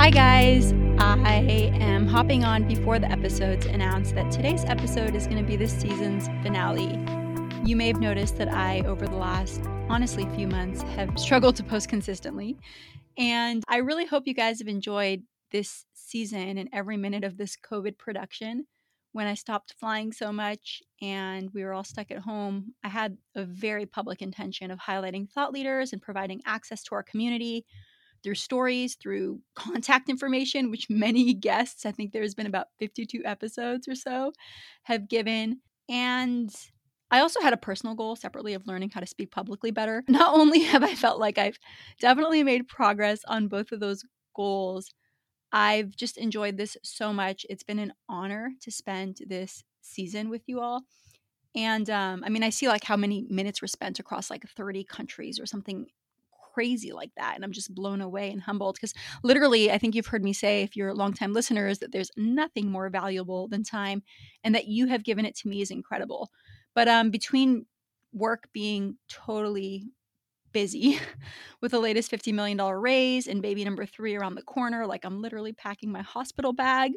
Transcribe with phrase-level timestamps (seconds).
[0.00, 0.72] Hi, guys.
[0.98, 5.44] I am hopping on before the episode to announce that today's episode is going to
[5.44, 6.98] be this season's finale.
[7.68, 9.60] You may have noticed that I, over the last,
[9.90, 12.56] honestly, few months, have struggled to post consistently.
[13.18, 15.22] And I really hope you guys have enjoyed
[15.52, 18.66] this season and every minute of this COVID production.
[19.12, 23.18] When I stopped flying so much and we were all stuck at home, I had
[23.34, 27.66] a very public intention of highlighting thought leaders and providing access to our community
[28.22, 33.88] through stories, through contact information, which many guests, I think there's been about 52 episodes
[33.88, 34.32] or so,
[34.84, 35.60] have given.
[35.88, 36.54] And
[37.10, 40.04] I also had a personal goal separately of learning how to speak publicly better.
[40.08, 41.58] Not only have I felt like I've
[42.00, 44.92] definitely made progress on both of those goals,
[45.52, 47.44] I've just enjoyed this so much.
[47.50, 50.82] It's been an honor to spend this season with you all.
[51.56, 54.84] And um, I mean, I see like how many minutes were spent across like 30
[54.84, 55.86] countries or something
[56.52, 57.34] crazy like that.
[57.34, 60.62] And I'm just blown away and humbled because literally, I think you've heard me say,
[60.62, 64.02] if you're a longtime listeners, that there's nothing more valuable than time
[64.44, 66.30] and that you have given it to me is incredible.
[66.74, 67.66] But um, between
[68.12, 69.86] work being totally
[70.52, 70.98] busy
[71.60, 75.20] with the latest $50 million raise and baby number three around the corner, like I'm
[75.20, 76.92] literally packing my hospital bag,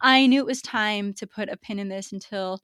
[0.00, 2.60] I knew it was time to put a pin in this until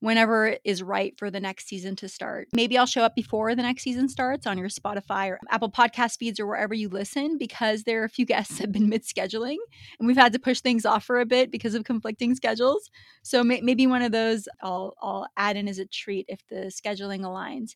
[0.00, 2.48] whenever is right for the next season to start.
[2.52, 6.18] Maybe I'll show up before the next season starts on your Spotify or Apple podcast
[6.18, 9.56] feeds or wherever you listen because there are a few guests have been mid scheduling
[9.98, 12.90] and we've had to push things off for a bit because of conflicting schedules.
[13.22, 16.70] So may- maybe one of those I'll, I'll add in as a treat if the
[16.70, 17.70] scheduling aligns.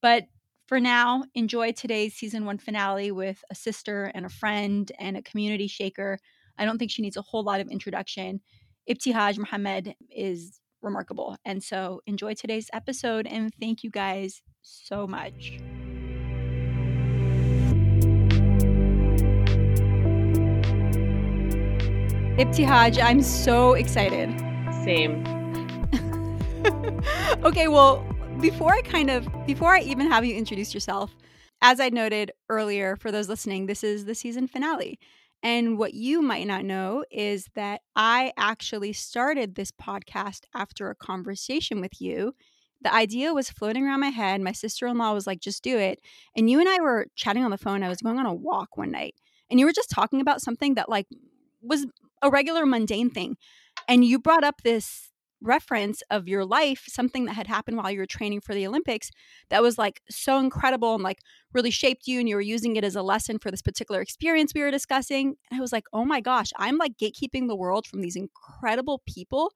[0.00, 0.24] But
[0.66, 5.22] for now, enjoy today's season one finale with a sister and a friend and a
[5.22, 6.18] community shaker.
[6.58, 8.40] I don't think she needs a whole lot of introduction.
[8.90, 11.36] Ibtihaj Muhammad is remarkable.
[11.44, 15.58] And so enjoy today's episode and thank you guys so much.
[22.38, 24.30] Ibtihaj, I'm so excited.
[24.84, 25.24] Same.
[27.44, 28.04] okay, well,
[28.40, 31.16] before I kind of before I even have you introduce yourself,
[31.62, 34.98] as I noted earlier for those listening, this is the season finale.
[35.42, 40.94] And what you might not know is that I actually started this podcast after a
[40.94, 42.34] conversation with you.
[42.82, 44.40] The idea was floating around my head.
[44.40, 46.00] My sister in law was like, just do it.
[46.36, 47.82] And you and I were chatting on the phone.
[47.82, 49.14] I was going on a walk one night,
[49.50, 51.06] and you were just talking about something that, like,
[51.62, 51.86] was
[52.22, 53.36] a regular mundane thing.
[53.88, 57.98] And you brought up this reference of your life, something that had happened while you
[57.98, 59.10] were training for the Olympics
[59.50, 61.18] that was like so incredible and like
[61.52, 64.52] really shaped you and you were using it as a lesson for this particular experience
[64.54, 65.36] we were discussing.
[65.50, 69.02] And I was like, oh my gosh, I'm like gatekeeping the world from these incredible
[69.06, 69.52] people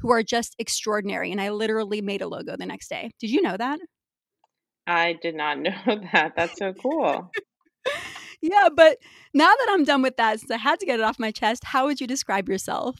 [0.00, 1.30] who are just extraordinary.
[1.30, 3.10] And I literally made a logo the next day.
[3.18, 3.80] Did you know that?
[4.86, 5.72] I did not know
[6.12, 6.34] that.
[6.36, 7.30] That's so cool.
[8.42, 8.98] yeah, but
[9.32, 11.64] now that I'm done with that, since I had to get it off my chest,
[11.64, 12.96] how would you describe yourself?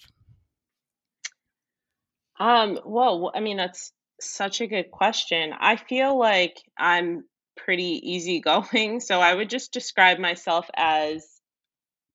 [2.39, 5.53] Um, well, I mean, that's such a good question.
[5.59, 7.25] I feel like I'm
[7.57, 11.27] pretty easygoing, so I would just describe myself as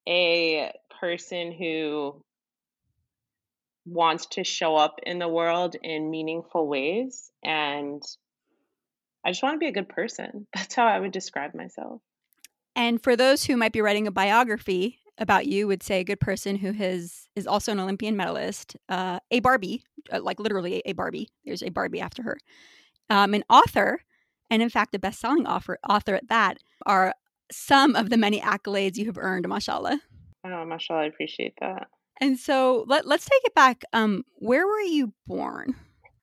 [0.08, 2.24] a person who
[3.86, 8.04] wants to show up in the world in meaningful ways and
[9.26, 10.48] I just want to be a good person.
[10.56, 12.02] That's how I would describe myself.
[12.76, 16.20] And for those who might be writing a biography about you would say a good
[16.20, 20.94] person who has is also an Olympian medalist, uh, a Barbie, uh, like literally a
[20.94, 21.30] Barbie.
[21.46, 22.38] There's a Barbie after her,
[23.10, 24.02] um, an author,
[24.50, 27.14] and in fact a best-selling author, author at that, are
[27.52, 29.48] some of the many accolades you have earned.
[29.48, 30.00] Mashallah.
[30.46, 31.88] Oh, mashallah, I appreciate that.
[32.22, 33.84] And so let, let's take it back.
[33.94, 35.76] Um, where were you born?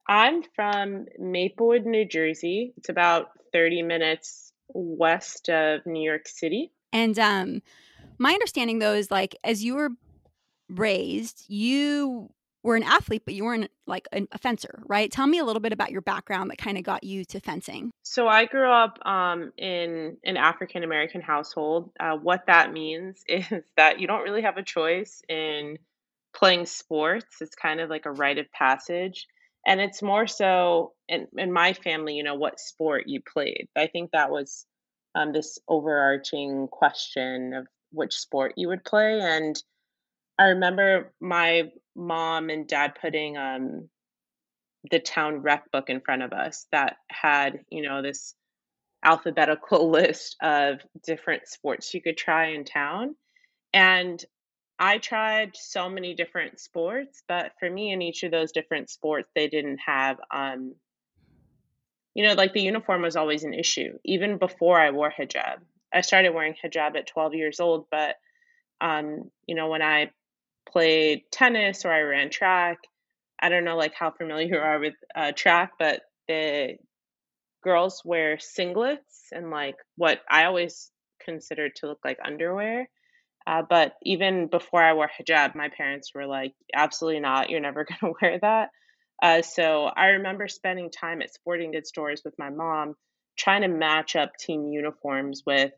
[0.09, 2.73] I'm from Maplewood, New Jersey.
[2.77, 6.73] It's about 30 minutes west of New York City.
[6.93, 7.63] And um,
[8.19, 9.91] my understanding though is like as you were
[10.69, 12.31] raised, you
[12.67, 15.11] were an athlete, but you weren't like a fencer, right?
[15.11, 17.93] Tell me a little bit about your background that kind of got you to fencing.
[18.03, 21.93] So I grew up um, in an African American household.
[22.01, 23.47] Uh, what that means is
[23.77, 25.79] that you don't really have a choice in
[26.35, 27.37] playing sports.
[27.41, 29.27] It's kind of like a rite of passage.
[29.65, 33.69] And it's more so in, in my family, you know, what sport you played.
[33.77, 34.67] I think that was
[35.15, 37.67] um, this overarching question of
[37.97, 39.21] which sport you would play.
[39.21, 39.61] And
[40.39, 43.89] I remember my mom and dad putting um,
[44.91, 48.35] the town rec book in front of us that had, you know, this
[49.05, 53.17] alphabetical list of different sports you could try in town.
[53.73, 54.23] And
[54.79, 59.31] I tried so many different sports, but for me, in each of those different sports,
[59.35, 60.75] they didn't have, um,
[62.15, 65.61] you know, like the uniform was always an issue, even before I wore hijab.
[65.97, 68.17] I started wearing hijab at 12 years old, but
[68.81, 70.11] Um, you know, when I
[70.71, 72.79] played tennis or I ran track,
[73.41, 76.79] I don't know like how familiar you are with uh, track, but the
[77.63, 80.91] girls wear singlets and like what I always
[81.21, 82.89] considered to look like underwear.
[83.47, 87.51] Uh, but even before I wore hijab, my parents were like, absolutely not.
[87.51, 88.71] You're never going to wear that.
[89.23, 92.95] Uh, so I remember spending time at sporting goods stores with my mom
[93.39, 95.73] trying to match up team uniforms with,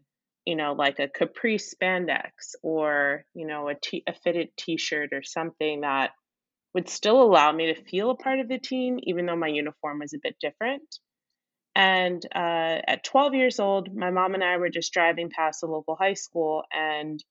[0.48, 5.10] you know, like a capri spandex or, you know, a, t- a fitted t shirt
[5.12, 6.12] or something that
[6.72, 9.98] would still allow me to feel a part of the team, even though my uniform
[9.98, 10.88] was a bit different.
[11.74, 15.66] And uh, at 12 years old, my mom and I were just driving past a
[15.66, 17.22] local high school and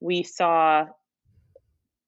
[0.00, 0.86] we saw,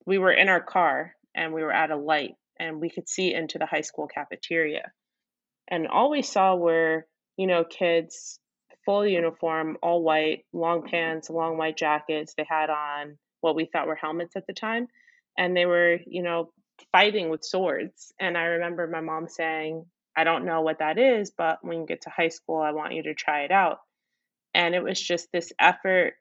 [0.07, 3.35] we were in our car and we were at a light and we could see
[3.35, 4.93] into the high school cafeteria.
[5.69, 7.05] And all we saw were,
[7.37, 8.41] you know, kids
[8.85, 12.35] full uniform, all white, long pants, long white jackets.
[12.37, 14.89] They had on what we thought were helmets at the time.
[15.37, 16.51] And they were, you know,
[16.93, 18.13] fighting with swords.
[18.21, 19.85] And I remember my mom saying,
[20.17, 22.95] I don't know what that is, but when you get to high school, I want
[22.95, 23.79] you to try it out.
[24.55, 26.15] And it was just this effort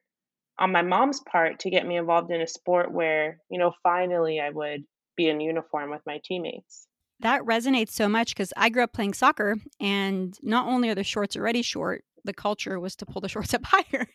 [0.58, 4.40] on my mom's part to get me involved in a sport where, you know, finally
[4.40, 4.84] I would
[5.16, 6.88] be in uniform with my teammates.
[7.20, 11.04] That resonates so much because I grew up playing soccer, and not only are the
[11.04, 14.08] shorts already short, the culture was to pull the shorts up higher.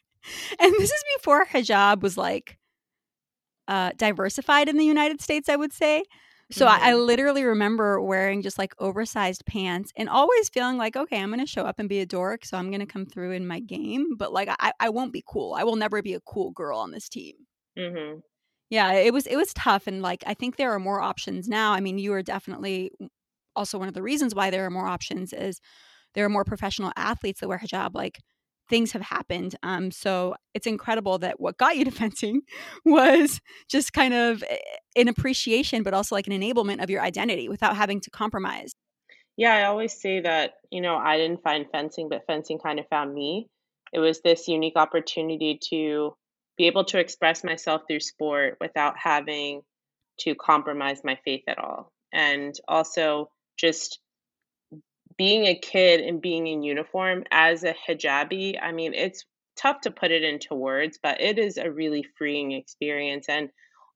[0.59, 2.59] And this is before hijab was like
[3.69, 6.05] uh, diversified in the United States, I would say.
[6.51, 6.83] So mm-hmm.
[6.83, 11.29] I, I, literally remember wearing just like oversized pants and always feeling like, okay, I'm
[11.29, 12.47] going to show up and be a dork.
[12.47, 14.17] So I'm going to come through in my game.
[14.17, 15.55] But like, I, I won't be cool.
[15.55, 17.35] I will never be a cool girl on this team.
[17.79, 18.21] Mm-hmm.
[18.71, 21.73] Yeah, it was it was tough, and like I think there are more options now.
[21.73, 22.91] I mean, you are definitely
[23.57, 25.61] also one of the reasons why there are more options is
[26.15, 27.95] there are more professional athletes that wear hijab.
[27.95, 28.19] Like
[28.69, 29.57] things have happened.
[29.63, 32.43] Um, so it's incredible that what got you to fencing
[32.85, 34.59] was just kind of eh,
[34.97, 38.73] an appreciation, but also like an enablement of your identity without having to compromise.
[39.37, 42.89] Yeah, I always say that, you know, I didn't find fencing, but fencing kind of
[42.89, 43.49] found me.
[43.93, 46.15] It was this unique opportunity to
[46.57, 49.63] be able to express myself through sport without having
[50.21, 51.93] to compromise my faith at all.
[52.13, 54.01] And also just
[55.19, 59.27] being a kid and being in uniform as a hijabi, I mean, it's
[59.57, 63.27] tough to put it into words, but it is a really freeing experience.
[63.29, 63.51] And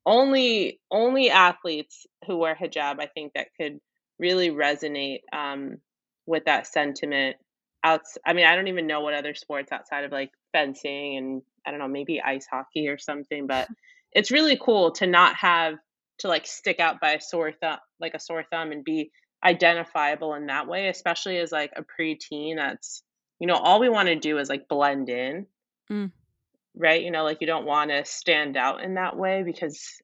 [0.05, 3.79] only only athletes who wear hijab, I think, that could
[4.19, 5.79] really resonate um,
[6.27, 7.37] with that sentiment.
[7.85, 11.43] Outs, I mean, I don't even know what other sports outside of like fencing and
[11.67, 13.69] I don't know, maybe ice hockey or something, but
[14.13, 15.75] it's really cool to not have
[16.19, 19.11] to like stick out by a sore thumb, like a sore thumb, and be
[19.45, 23.03] identifiable in that way, especially as like a preteen that's,
[23.39, 25.47] you know, all we want to do is like blend in.
[25.91, 26.13] Mm.
[26.75, 27.03] Right?
[27.03, 30.01] You know, like you don't want to stand out in that way because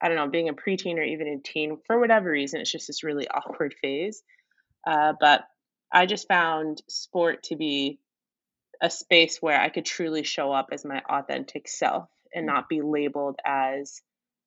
[0.00, 2.86] I don't know, being a preteen or even a teen, for whatever reason, it's just
[2.86, 4.22] this really awkward phase.
[4.86, 5.44] Uh, but
[5.92, 7.98] I just found sport to be
[8.80, 12.52] a space where I could truly show up as my authentic self and mm.
[12.52, 14.00] not be labeled as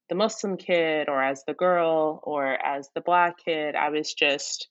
[0.09, 3.75] the Muslim kid or as the girl or as the black kid.
[3.75, 4.69] I was just,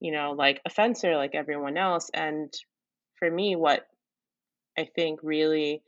[0.00, 2.10] you know, like a fencer like everyone else.
[2.14, 2.52] And
[3.16, 3.86] for me, what
[4.78, 5.82] I think really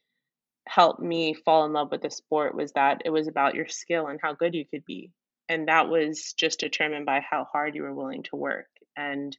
[0.67, 4.09] helped me fall in love with the sport was that it was about your skill
[4.09, 5.11] and how good you could be.
[5.49, 8.69] And that was just determined by how hard you were willing to work.
[8.97, 9.37] And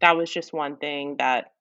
[0.00, 1.52] that was just one thing that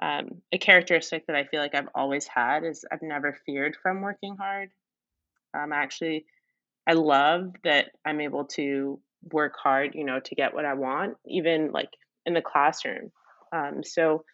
[0.00, 4.02] um, a characteristic that I feel like I've always had is I've never feared from
[4.02, 4.70] working hard.
[5.54, 6.26] Um, actually
[6.86, 9.00] I love that I'm able to
[9.32, 11.90] work hard, you know, to get what I want, even like
[12.24, 13.10] in the classroom.
[13.52, 14.24] Um, so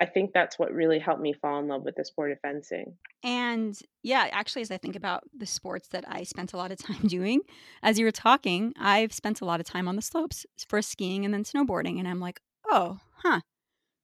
[0.00, 2.94] I think that's what really helped me fall in love with the sport of fencing.
[3.24, 6.78] And yeah, actually, as I think about the sports that I spent a lot of
[6.78, 7.40] time doing,
[7.82, 11.24] as you were talking, I've spent a lot of time on the slopes for skiing
[11.24, 11.98] and then snowboarding.
[11.98, 13.40] And I'm like, oh, huh,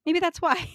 [0.05, 0.69] maybe that's why.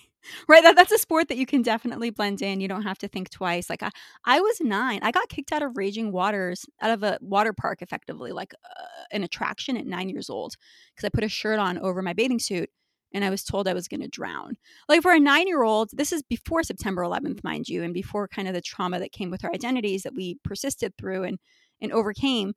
[0.48, 3.08] Right that, that's a sport that you can definitely blend in you don't have to
[3.08, 3.90] think twice like i,
[4.26, 7.82] I was nine i got kicked out of raging waters out of a water park
[7.82, 10.56] effectively like uh, an attraction at nine years old
[10.94, 12.70] because i put a shirt on over my bathing suit
[13.14, 14.56] and i was told i was going to drown.
[14.88, 18.28] Like for a nine year old this is before september 11th mind you and before
[18.28, 21.40] kind of the trauma that came with our identities that we persisted through and
[21.82, 22.54] and overcame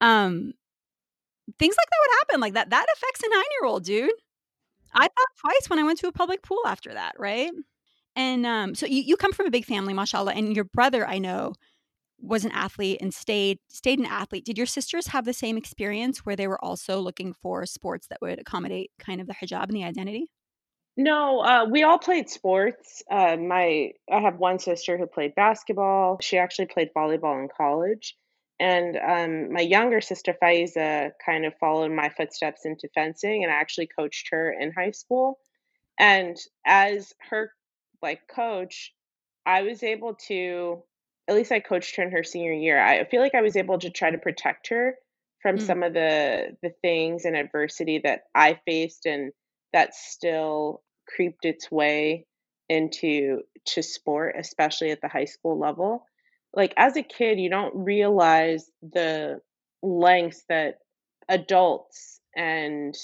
[0.00, 0.52] um
[1.58, 4.10] things like that would happen like that that affects a nine year old dude
[4.92, 7.50] I thought twice when I went to a public pool after that, right?
[8.16, 11.18] And um, so you, you come from a big family, mashallah, and your brother, I
[11.18, 11.54] know,
[12.20, 14.44] was an athlete and stayed stayed an athlete.
[14.44, 18.20] Did your sisters have the same experience where they were also looking for sports that
[18.20, 20.30] would accommodate kind of the hijab and the identity?
[20.96, 23.02] No, uh, we all played sports.
[23.10, 26.18] Uh, my I have one sister who played basketball.
[26.20, 28.16] She actually played volleyball in college.
[28.60, 33.56] And um, my younger sister Faiza kind of followed my footsteps into fencing, and I
[33.56, 35.40] actually coached her in high school.
[35.98, 36.36] And
[36.66, 37.52] as her
[38.02, 38.94] like coach,
[39.46, 40.84] I was able to
[41.28, 42.80] at least I coached her in her senior year.
[42.82, 44.96] I feel like I was able to try to protect her
[45.42, 45.60] from Mm.
[45.60, 49.32] some of the the things and adversity that I faced and
[49.72, 52.26] that still creeped its way
[52.68, 56.06] into to sport, especially at the high school level.
[56.54, 59.40] Like as a kid, you don't realize the
[59.82, 60.78] lengths that
[61.28, 62.94] adults and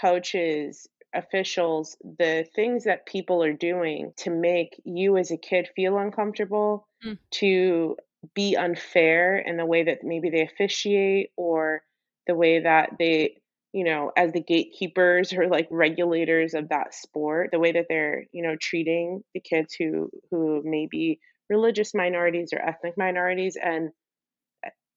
[0.00, 5.98] coaches, officials, the things that people are doing to make you as a kid feel
[5.98, 7.16] uncomfortable, Mm.
[7.32, 7.96] to
[8.34, 11.82] be unfair in the way that maybe they officiate or
[12.26, 13.40] the way that they,
[13.72, 18.24] you know, as the gatekeepers or like regulators of that sport, the way that they're,
[18.32, 21.18] you know, treating the kids who who may be
[21.50, 23.90] religious minorities or ethnic minorities and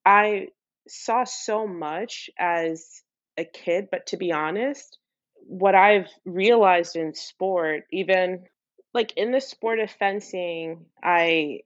[0.05, 0.47] I
[0.87, 3.01] saw so much as
[3.37, 4.97] a kid, but to be honest,
[5.35, 8.43] what I've realized in sport, even
[8.93, 11.61] like in the sport of fencing, I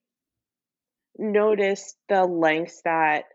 [1.18, 3.26] noticed the lengths that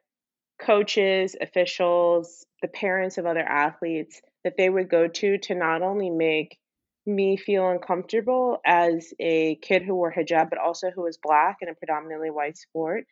[0.60, 6.10] coaches, officials, the parents of other athletes that they would go to to not only
[6.10, 6.58] make
[7.06, 11.68] me feel uncomfortable as a kid who wore hijab, but also who was black in
[11.68, 13.04] a predominantly white sport.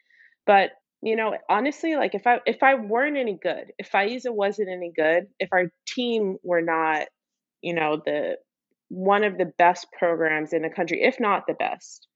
[0.46, 0.70] But
[1.02, 4.92] you know, honestly, like if I if I weren't any good, if Faiza wasn't any
[4.94, 7.08] good, if our team were not,
[7.62, 8.36] you know, the
[8.88, 12.06] one of the best programs in the country, if not the best,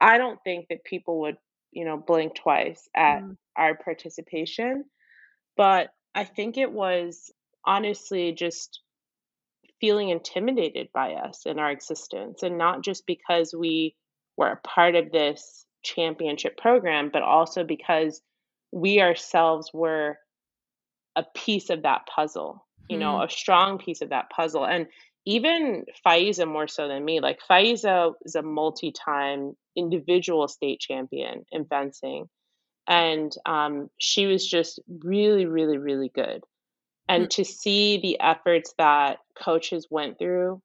[0.00, 1.36] I don't think that people would,
[1.72, 3.36] you know, blink twice at Mm.
[3.56, 4.84] our participation.
[5.56, 7.32] But I think it was
[7.66, 8.80] honestly just
[9.80, 13.94] feeling intimidated by us and our existence, and not just because we
[14.36, 18.20] were a part of this championship program, but also because
[18.72, 20.18] we ourselves were
[21.16, 23.22] a piece of that puzzle, you know, Hmm.
[23.22, 24.66] a strong piece of that puzzle.
[24.66, 24.86] And
[25.26, 31.64] even Faiza more so than me, like Faiza is a multi-time individual state champion in
[31.66, 32.28] fencing.
[32.86, 36.44] And um, she was just really, really, really good.
[37.08, 40.60] And to see the efforts that coaches went through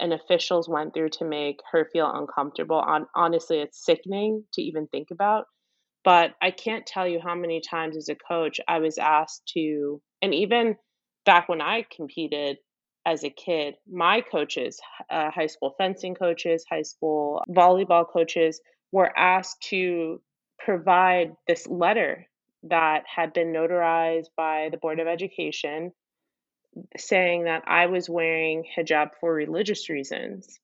[0.00, 4.86] and officials went through to make her feel uncomfortable, on honestly, it's sickening to even
[4.88, 5.44] think about.
[6.04, 10.00] But I can't tell you how many times as a coach I was asked to
[10.22, 10.76] and even
[11.24, 12.58] back when I competed
[13.06, 18.60] as a kid, my coaches, uh, high school fencing coaches, high school volleyball coaches,
[18.92, 20.20] were asked to
[20.58, 22.26] provide this letter
[22.64, 25.92] that had been notarized by the Board of Education
[26.96, 30.58] saying that I was wearing hijab for religious reasons.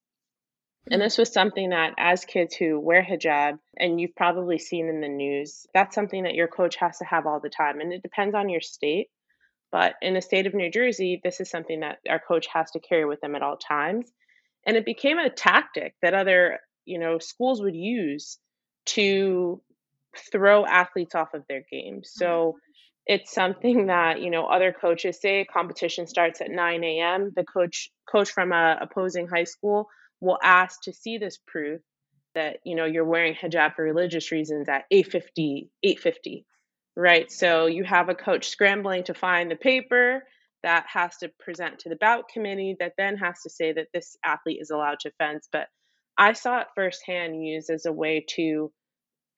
[0.91, 1.03] And Hmm.
[1.03, 5.09] this was something that, as kids who wear hijab, and you've probably seen in the
[5.09, 7.81] news, that's something that your coach has to have all the time.
[7.81, 9.09] And it depends on your state.
[9.73, 12.81] But in the state of New Jersey, this is something that our coach has to
[12.81, 14.11] carry with them at all times.
[14.67, 18.39] And it became a tactic that other, you know, schools would use
[18.87, 19.63] to
[20.33, 22.13] throw athletes off of their games.
[22.17, 22.59] Oh So
[23.07, 27.33] it's something that, you know, other coaches say competition starts at 9 AM.
[27.35, 29.89] The coach coach from a opposing high school
[30.21, 31.81] will ask to see this proof
[32.35, 36.47] that, you know, you're wearing hijab for religious reasons at 850, 850.
[36.97, 37.31] Right.
[37.31, 40.23] So you have a coach scrambling to find the paper
[40.63, 44.17] that has to present to the bout committee that then has to say that this
[44.25, 45.49] athlete is allowed to fence.
[45.51, 45.69] But
[46.19, 48.71] I saw it firsthand used as a way to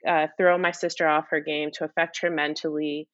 [0.06, 3.08] uh, throw my sister off her game, to affect her mentally,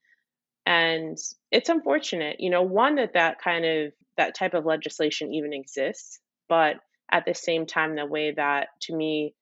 [0.66, 1.16] and
[1.50, 6.20] it's unfortunate, you know, one that that kind of that type of legislation even exists,
[6.48, 6.76] but
[7.10, 9.34] at the same time, the way that to me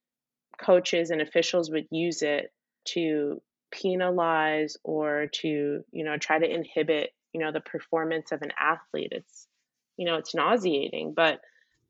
[0.58, 2.52] coaches and officials would use it
[2.84, 8.52] to penalize or to, you know, try to inhibit, you know, the performance of an
[8.58, 9.12] athlete.
[9.12, 9.48] It's,
[9.96, 11.40] you know, it's nauseating, but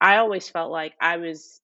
[0.00, 1.60] I always felt like I was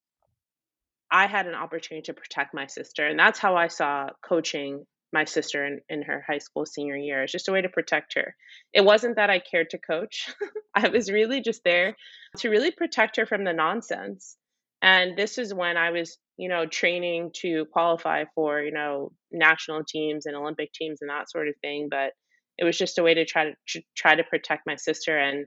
[1.12, 5.24] I had an opportunity to protect my sister, and that's how I saw coaching my
[5.24, 7.22] sister in, in her high school senior year.
[7.22, 8.34] It's just a way to protect her.
[8.72, 10.34] It wasn't that I cared to coach.
[10.74, 11.96] I was really just there
[12.38, 14.36] to really protect her from the nonsense.
[14.80, 19.84] And this is when I was, you know, training to qualify for, you know, national
[19.84, 21.88] teams and Olympic teams and that sort of thing.
[21.90, 22.12] But
[22.56, 25.16] it was just a way to try to tr- try to protect my sister.
[25.16, 25.46] And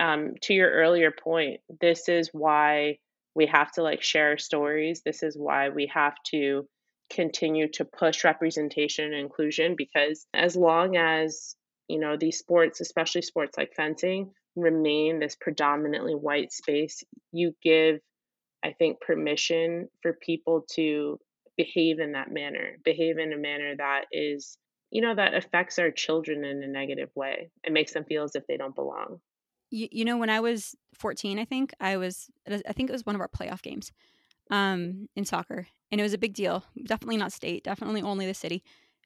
[0.00, 2.98] um, to your earlier point, this is why
[3.34, 5.02] we have to like share stories.
[5.04, 6.66] This is why we have to
[7.10, 11.56] continue to push representation and inclusion because as long as
[11.88, 18.00] you know these sports, especially sports like fencing, remain this predominantly white space, you give,
[18.64, 21.18] I think, permission for people to
[21.56, 24.56] behave in that manner, behave in a manner that is,
[24.90, 27.50] you know, that affects our children in a negative way.
[27.64, 29.20] It makes them feel as if they don't belong.
[29.72, 33.06] You, you know, when I was 14, I think I was, I think it was
[33.06, 33.90] one of our playoff games
[34.50, 36.64] um, in soccer, and it was a big deal.
[36.84, 38.62] Definitely not state, definitely only the city.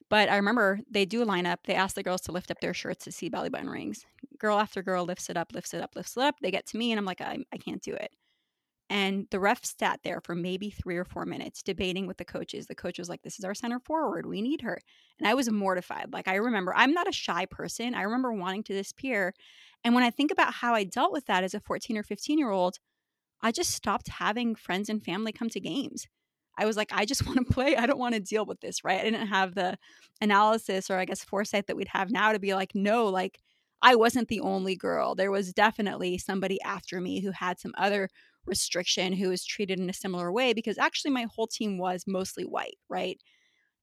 [0.09, 1.59] But I remember they do a lineup.
[1.65, 4.05] They ask the girls to lift up their shirts to see belly button rings.
[4.39, 6.35] Girl after girl lifts it up, lifts it up, lifts it up.
[6.41, 8.11] They get to me, and I'm like, I, I can't do it.
[8.89, 12.67] And the ref sat there for maybe three or four minutes debating with the coaches.
[12.67, 14.25] The coach was like, This is our center forward.
[14.25, 14.79] We need her.
[15.19, 16.13] And I was mortified.
[16.13, 17.93] Like, I remember, I'm not a shy person.
[17.95, 19.33] I remember wanting to disappear.
[19.87, 22.37] And when I think about how I dealt with that as a 14 or 15
[22.37, 22.75] year old,
[23.41, 26.07] I just stopped having friends and family come to games.
[26.57, 27.77] I was like, I just want to play.
[27.77, 28.99] I don't want to deal with this, right?
[28.99, 29.77] I didn't have the
[30.19, 33.39] analysis or I guess foresight that we'd have now to be like, no, like
[33.81, 35.15] I wasn't the only girl.
[35.15, 38.09] There was definitely somebody after me who had some other
[38.45, 42.43] restriction who was treated in a similar way because actually my whole team was mostly
[42.43, 43.21] white, right?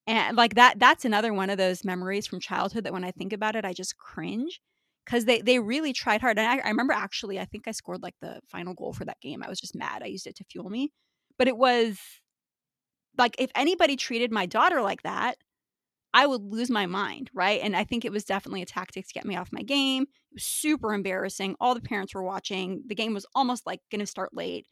[0.07, 3.33] And like that that's another one of those memories from childhood that when I think
[3.33, 4.61] about it, I just cringe
[5.05, 6.39] because they they really tried hard.
[6.39, 9.21] And I, I remember actually, I think I scored like the final goal for that
[9.21, 9.43] game.
[9.43, 10.03] I was just mad.
[10.03, 10.93] I used it to fuel me,
[11.39, 11.99] but it was
[13.19, 15.37] like if anybody treated my daughter like that,
[16.13, 17.61] I would lose my mind, right?
[17.63, 20.05] And I think it was definitely a tactic to get me off my game.
[20.05, 21.57] It was super embarrassing.
[21.61, 22.83] All the parents were watching.
[22.87, 24.67] The game was almost like going to start late.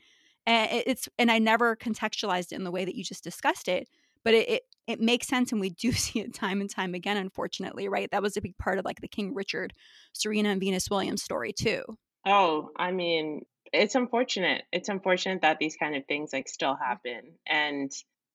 [0.46, 3.88] And it's and I never contextualized it in the way that you just discussed it,
[4.24, 7.16] but it, it it makes sense and we do see it time and time again
[7.16, 8.10] unfortunately, right?
[8.10, 9.72] That was a big part of like the King Richard,
[10.12, 11.82] Serena and Venus Williams story too.
[12.26, 14.62] Oh, I mean, it's unfortunate.
[14.72, 17.32] It's unfortunate that these kind of things like still happen.
[17.46, 17.90] And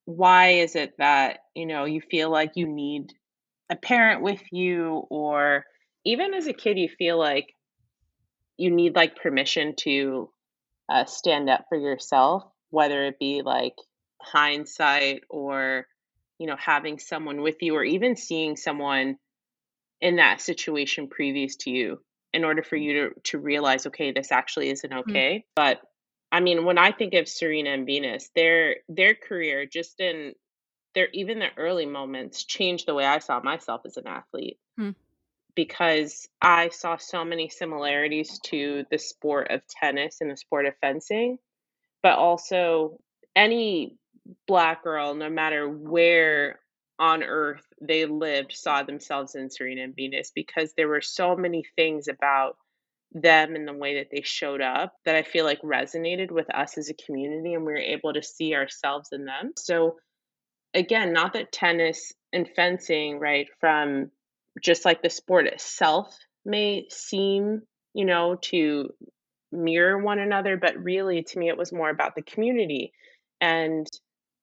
[0.07, 3.11] why is it that you know you feel like you need
[3.69, 5.65] a parent with you or
[6.05, 7.47] even as a kid you feel like
[8.55, 10.29] you need like permission to
[10.87, 13.75] uh, stand up for yourself whether it be like
[14.21, 15.87] hindsight or
[16.39, 19.17] you know having someone with you or even seeing someone
[20.01, 21.99] in that situation previous to you
[22.33, 24.99] in order for you to to realize okay this actually isn't mm.
[24.99, 25.47] okay mm-hmm.
[25.55, 25.81] but
[26.31, 30.33] I mean, when I think of Serena and Venus, their their career just in
[30.93, 34.59] their even the early moments changed the way I saw myself as an athlete.
[34.77, 34.91] Hmm.
[35.55, 40.75] Because I saw so many similarities to the sport of tennis and the sport of
[40.81, 41.39] fencing,
[42.03, 42.99] but also
[43.35, 43.97] any
[44.47, 46.59] black girl, no matter where
[46.99, 51.63] on earth they lived, saw themselves in Serena and Venus because there were so many
[51.75, 52.57] things about
[53.11, 56.77] them and the way that they showed up that I feel like resonated with us
[56.77, 59.53] as a community and we were able to see ourselves in them.
[59.57, 59.97] So
[60.73, 64.11] again, not that tennis and fencing, right, from
[64.61, 67.61] just like the sport itself may seem,
[67.93, 68.89] you know, to
[69.51, 72.91] mirror one another, but really to me it was more about the community
[73.39, 73.87] and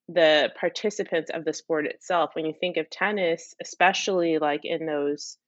[0.09, 2.31] the participants of the sport itself.
[2.35, 5.39] When you think of tennis, especially like in those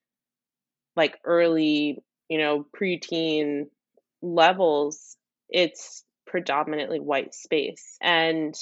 [0.96, 3.66] like early you know, preteen
[4.22, 5.16] levels,
[5.48, 7.96] it's predominantly white space.
[8.00, 8.54] And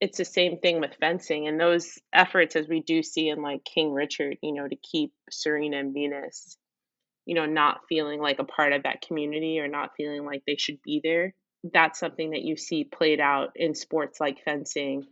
[0.00, 3.64] it's the same thing with fencing and those efforts as we do see in like
[3.64, 6.56] King Richard, you know, to keep Serena and Venus,
[7.26, 10.56] you know, not feeling like a part of that community or not feeling like they
[10.56, 11.34] should be there.
[11.72, 15.06] That's something that you see played out in sports like fencing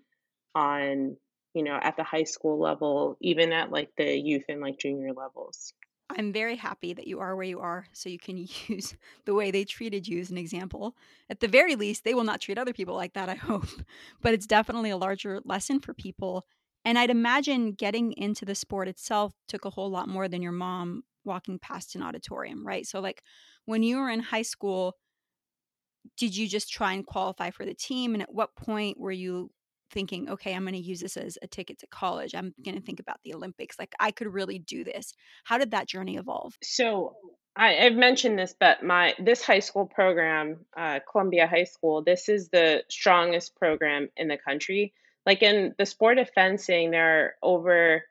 [0.57, 1.19] on,
[1.55, 5.13] you know, at the high school level, even at like the youth and like junior
[5.13, 5.75] levels.
[6.09, 8.39] I'm very happy that you are where you are so you can
[8.69, 10.97] use the way they treated you as an example.
[11.29, 13.69] At the very least, they will not treat other people like that, I hope.
[14.23, 16.47] But it's definitely a larger lesson for people.
[16.85, 20.53] And I'd imagine getting into the sport itself took a whole lot more than your
[20.53, 22.87] mom walking past an auditorium, right?
[22.87, 23.23] So, like
[23.65, 24.95] when you were in high school,
[26.17, 28.15] did you just try and qualify for the team?
[28.15, 29.51] And at what point were you
[29.91, 32.35] thinking, okay, I'm going to use this as a ticket to college.
[32.35, 33.79] I'm going to think about the Olympics.
[33.79, 35.13] Like I could really do this.
[35.45, 36.55] How did that journey evolve?
[36.63, 37.17] So
[37.55, 42.29] I, have mentioned this, but my this high school program, uh, Columbia High School, this
[42.29, 44.93] is the strongest program in the country.
[45.25, 48.03] Like in the sport of fencing, there are over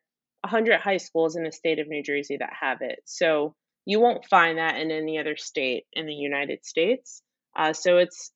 [0.42, 3.00] 100 high schools in the state of New Jersey that have it.
[3.06, 7.22] So you won't find that in any other state in the United States.
[7.56, 8.32] Uh, so it's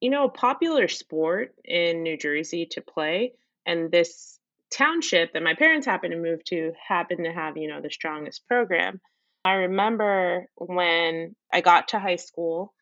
[0.00, 3.32] you know, a popular sport in New Jersey to play.
[3.66, 4.38] And this
[4.70, 8.46] township that my parents happened to move to happened to have, you know, the strongest
[8.48, 9.00] program.
[9.44, 12.72] I remember when I got to high school,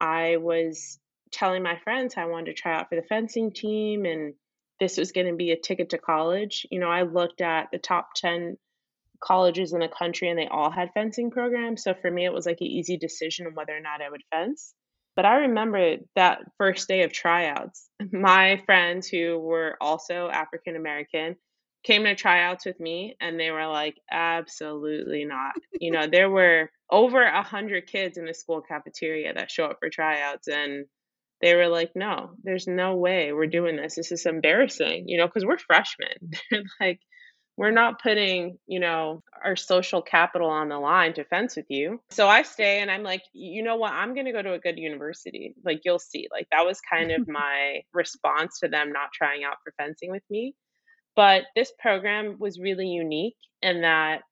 [0.00, 0.98] I was
[1.32, 4.34] telling my friends I wanted to try out for the fencing team and
[4.80, 6.66] this was going to be a ticket to college.
[6.70, 8.56] You know, I looked at the top 10
[9.22, 11.82] colleges in the country and they all had fencing programs.
[11.82, 14.22] So for me, it was like an easy decision on whether or not I would
[14.30, 14.74] fence.
[15.20, 21.36] But I remember that first day of tryouts, my friends who were also African American
[21.84, 25.52] came to tryouts with me and they were like, absolutely not.
[25.78, 29.76] you know, there were over a hundred kids in the school cafeteria that show up
[29.78, 30.86] for tryouts and
[31.42, 33.96] they were like, no, there's no way we're doing this.
[33.96, 36.30] This is embarrassing, you know, because we're freshmen.
[36.50, 37.00] They're like,
[37.60, 42.00] we're not putting, you know, our social capital on the line to fence with you.
[42.08, 43.92] So I stay and I'm like, you know what?
[43.92, 45.54] I'm going to go to a good university.
[45.62, 46.26] Like, you'll see.
[46.32, 50.22] Like, that was kind of my response to them not trying out for fencing with
[50.30, 50.54] me.
[51.14, 54.22] But this program was really unique in that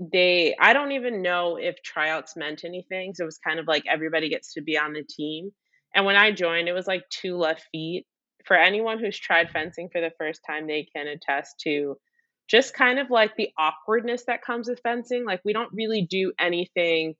[0.00, 3.12] they, I don't even know if tryouts meant anything.
[3.14, 5.50] So it was kind of like everybody gets to be on the team.
[5.94, 8.06] And when I joined, it was like two left feet.
[8.46, 11.98] For anyone who's tried fencing for the first time, they can attest to
[12.48, 15.24] just kind of like the awkwardness that comes with fencing.
[15.24, 17.14] Like, we don't really do anything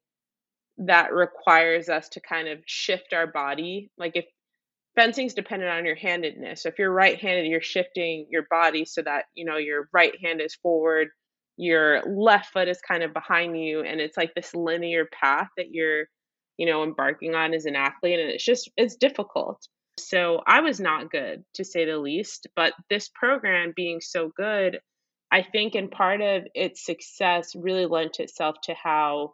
[0.79, 3.91] that requires us to kind of shift our body.
[3.97, 4.25] Like, if
[4.95, 6.63] fencing's dependent on your handedness.
[6.63, 10.41] So if you're right-handed, you're shifting your body so that, you know, your right hand
[10.41, 11.09] is forward,
[11.57, 15.71] your left foot is kind of behind you and it's like this linear path that
[15.71, 16.05] you're,
[16.57, 19.67] you know, embarking on as an athlete and it's just it's difficult.
[19.99, 24.81] So I was not good to say the least, but this program being so good,
[25.33, 29.33] I think in part of its success really lent itself to how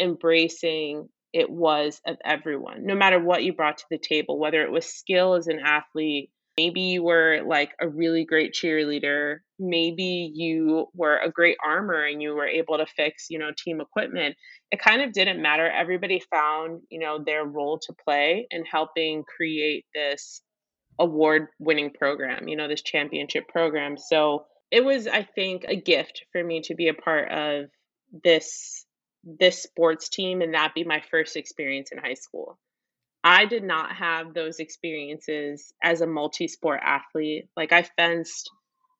[0.00, 4.72] embracing it was of everyone, no matter what you brought to the table, whether it
[4.72, 10.86] was skill as an athlete, maybe you were like a really great cheerleader, maybe you
[10.94, 14.34] were a great armor and you were able to fix, you know, team equipment.
[14.70, 15.70] It kind of didn't matter.
[15.70, 20.40] Everybody found, you know, their role to play in helping create this
[20.98, 23.96] award winning program, you know, this championship program.
[23.98, 27.70] So it was, I think, a gift for me to be a part of
[28.24, 28.86] this
[29.22, 32.58] this sports team and that be my first experience in high school.
[33.22, 37.48] I did not have those experiences as a multi sport athlete.
[37.54, 38.50] Like I fenced,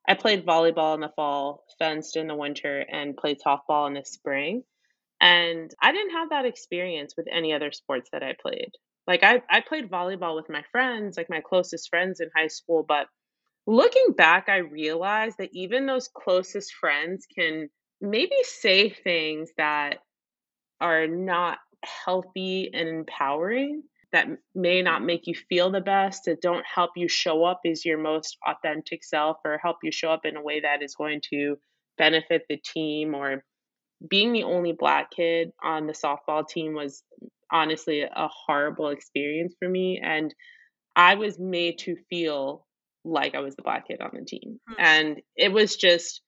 [0.06, 4.04] I played volleyball in the fall, fenced in the winter, and played softball in the
[4.04, 4.62] spring.
[5.22, 8.72] And I didn't have that experience with any other sports that I played.
[9.06, 12.84] Like I, I played volleyball with my friends, like my closest friends in high school.
[12.86, 13.06] But
[13.70, 17.68] looking back, I realized that even those closest friends can
[18.00, 19.98] maybe say things that
[20.80, 26.64] are not healthy and empowering that may not make you feel the best that don't
[26.66, 30.36] help you show up as your most authentic self or help you show up in
[30.36, 31.56] a way that is going to
[31.96, 33.44] benefit the team or
[34.08, 37.04] being the only black kid on the softball team was
[37.52, 40.34] honestly a horrible experience for me and
[40.96, 42.66] i was made to feel
[43.04, 44.74] like i was the black kid on the team hmm.
[44.78, 46.22] and it was just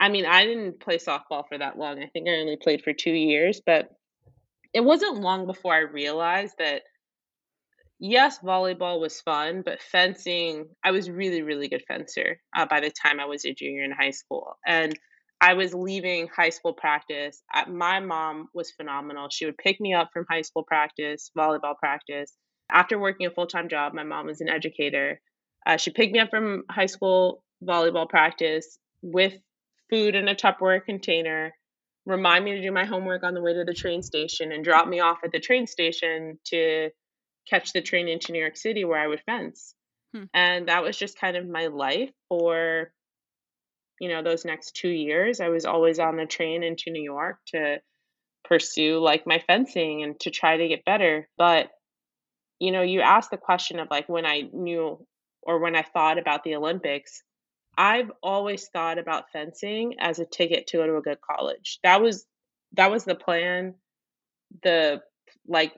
[0.00, 2.02] I mean, I didn't play softball for that long.
[2.02, 3.88] I think I only played for two years, but
[4.72, 6.82] it wasn't long before I realized that
[8.00, 12.90] yes, volleyball was fun, but fencing, I was really, really good fencer uh, by the
[12.90, 14.58] time I was a junior in high school.
[14.66, 14.98] And
[15.40, 17.42] I was leaving high school practice.
[17.52, 19.28] I, my mom was phenomenal.
[19.30, 22.32] She would pick me up from high school practice, volleyball practice.
[22.70, 25.20] After working a full time job, my mom was an educator.
[25.66, 29.34] Uh, she picked me up from high school volleyball practice with
[29.90, 31.52] food in a Tupperware container,
[32.06, 34.88] remind me to do my homework on the way to the train station, and drop
[34.88, 36.90] me off at the train station to
[37.48, 39.74] catch the train into New York City where I would fence.
[40.14, 40.24] Hmm.
[40.32, 42.92] And that was just kind of my life for,
[44.00, 45.40] you know, those next two years.
[45.40, 47.80] I was always on the train into New York to
[48.44, 51.28] pursue like my fencing and to try to get better.
[51.36, 51.70] But,
[52.58, 55.04] you know, you asked the question of like when I knew
[55.46, 57.22] or when I thought about the Olympics,
[57.76, 61.80] I've always thought about fencing as a ticket to go to a good college.
[61.82, 62.26] That was
[62.72, 63.74] that was the plan.
[64.62, 65.02] The
[65.46, 65.72] like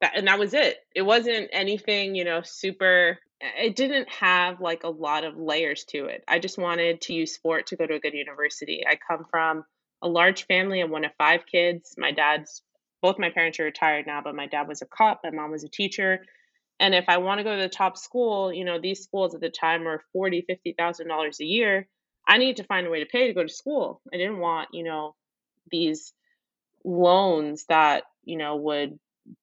[0.00, 0.78] and that was it.
[0.94, 6.06] It wasn't anything, you know, super it didn't have like a lot of layers to
[6.06, 6.22] it.
[6.28, 8.84] I just wanted to use sport to go to a good university.
[8.88, 9.64] I come from
[10.00, 10.80] a large family.
[10.80, 11.94] I'm one of five kids.
[11.98, 12.62] My dad's
[13.02, 15.64] both my parents are retired now, but my dad was a cop, my mom was
[15.64, 16.24] a teacher.
[16.82, 19.40] And if I want to go to the top school, you know, these schools at
[19.40, 21.86] the time were forty, fifty thousand dollars a year.
[22.26, 24.00] I need to find a way to pay to go to school.
[24.12, 25.14] I didn't want, you know,
[25.70, 26.12] these
[26.84, 28.98] loans that, you know, would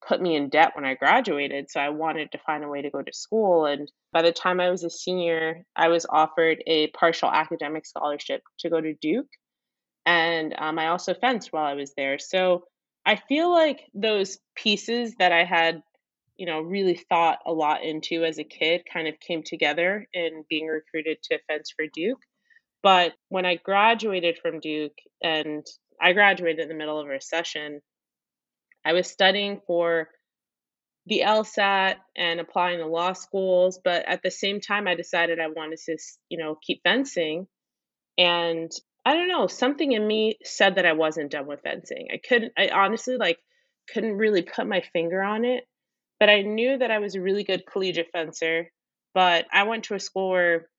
[0.05, 1.71] put me in debt when I graduated.
[1.71, 3.65] So I wanted to find a way to go to school.
[3.65, 8.41] And by the time I was a senior, I was offered a partial academic scholarship
[8.59, 9.31] to go to Duke.
[10.05, 12.19] And um, I also fenced while I was there.
[12.19, 12.65] So
[13.05, 15.81] I feel like those pieces that I had
[16.39, 20.45] you know, really thought a lot into as a kid kind of came together in
[20.49, 22.21] being recruited to fence for Duke.
[22.81, 25.67] But when I graduated from Duke, and
[26.01, 27.81] I graduated in the middle of a recession,
[28.85, 30.07] I was studying for
[31.07, 33.77] the LSAT and applying to law schools.
[33.83, 35.97] But at the same time, I decided I wanted to,
[36.29, 37.47] you know, keep fencing.
[38.17, 38.71] And
[39.05, 42.07] I don't know, something in me said that I wasn't done with fencing.
[42.13, 43.39] I couldn't, I honestly like
[43.93, 45.65] couldn't really put my finger on it.
[46.19, 48.71] But I knew that I was a really good collegiate fencer.
[49.13, 50.69] But I went to a school where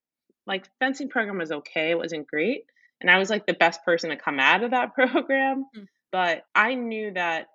[0.46, 1.90] like fencing program was okay.
[1.90, 2.64] It wasn't great.
[3.00, 5.66] And I was like the best person to come out of that program.
[5.76, 5.86] Mm.
[6.12, 7.46] But I knew that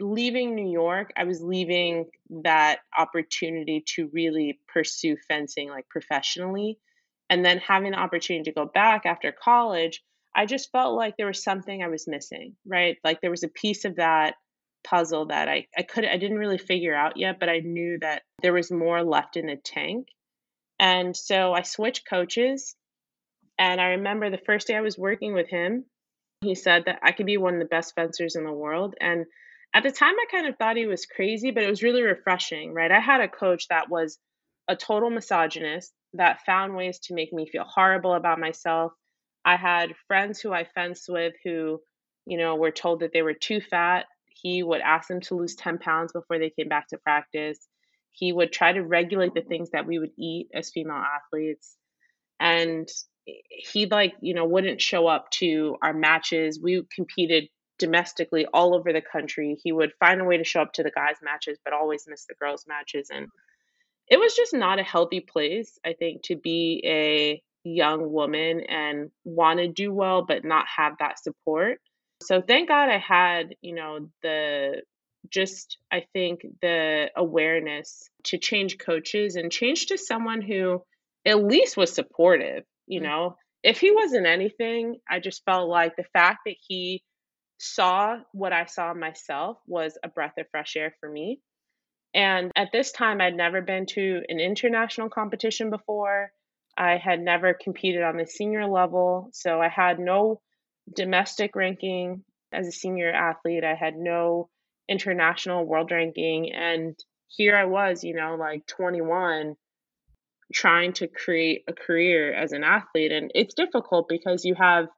[0.00, 2.06] leaving New York, I was leaving
[2.42, 6.78] that opportunity to really pursue fencing like professionally.
[7.30, 10.02] And then having the opportunity to go back after college,
[10.34, 12.98] I just felt like there was something I was missing, right?
[13.04, 14.34] Like there was a piece of that
[14.84, 18.22] puzzle that I, I could I didn't really figure out yet, but I knew that
[18.42, 20.08] there was more left in the tank.
[20.78, 22.76] And so I switched coaches.
[23.58, 25.84] And I remember the first day I was working with him,
[26.40, 28.94] he said that I could be one of the best fencers in the world.
[29.00, 29.26] And
[29.74, 32.72] at the time, I kind of thought he was crazy, but it was really refreshing,
[32.72, 32.90] right?
[32.90, 34.18] I had a coach that was
[34.68, 38.92] a total misogynist that found ways to make me feel horrible about myself.
[39.44, 41.80] I had friends who I fenced with who,
[42.26, 44.06] you know, were told that they were too fat.
[44.44, 47.58] He would ask them to lose 10 pounds before they came back to practice.
[48.12, 51.78] He would try to regulate the things that we would eat as female athletes.
[52.38, 52.86] And
[53.48, 56.60] he like, you know, wouldn't show up to our matches.
[56.62, 59.56] We competed domestically all over the country.
[59.64, 62.26] He would find a way to show up to the guys' matches, but always miss
[62.26, 63.08] the girls' matches.
[63.10, 63.28] And
[64.08, 69.10] it was just not a healthy place, I think, to be a young woman and
[69.24, 71.78] want to do well, but not have that support.
[72.24, 74.82] So thank God I had, you know, the
[75.30, 80.82] just, I think, the awareness to change coaches and change to someone who
[81.26, 83.04] at least was supportive, you mm.
[83.04, 83.36] know.
[83.62, 87.02] If he wasn't anything, I just felt like the fact that he
[87.58, 91.40] saw what I saw myself was a breath of fresh air for me.
[92.14, 96.30] And at this time, I'd never been to an international competition before.
[96.76, 99.30] I had never competed on the senior level.
[99.32, 100.40] So I had no
[100.92, 103.64] domestic ranking as a senior athlete.
[103.64, 104.48] I had no
[104.88, 106.52] international world ranking.
[106.52, 106.96] And
[107.28, 109.54] here I was, you know, like 21,
[110.52, 113.12] trying to create a career as an athlete.
[113.12, 114.88] And it's difficult because you have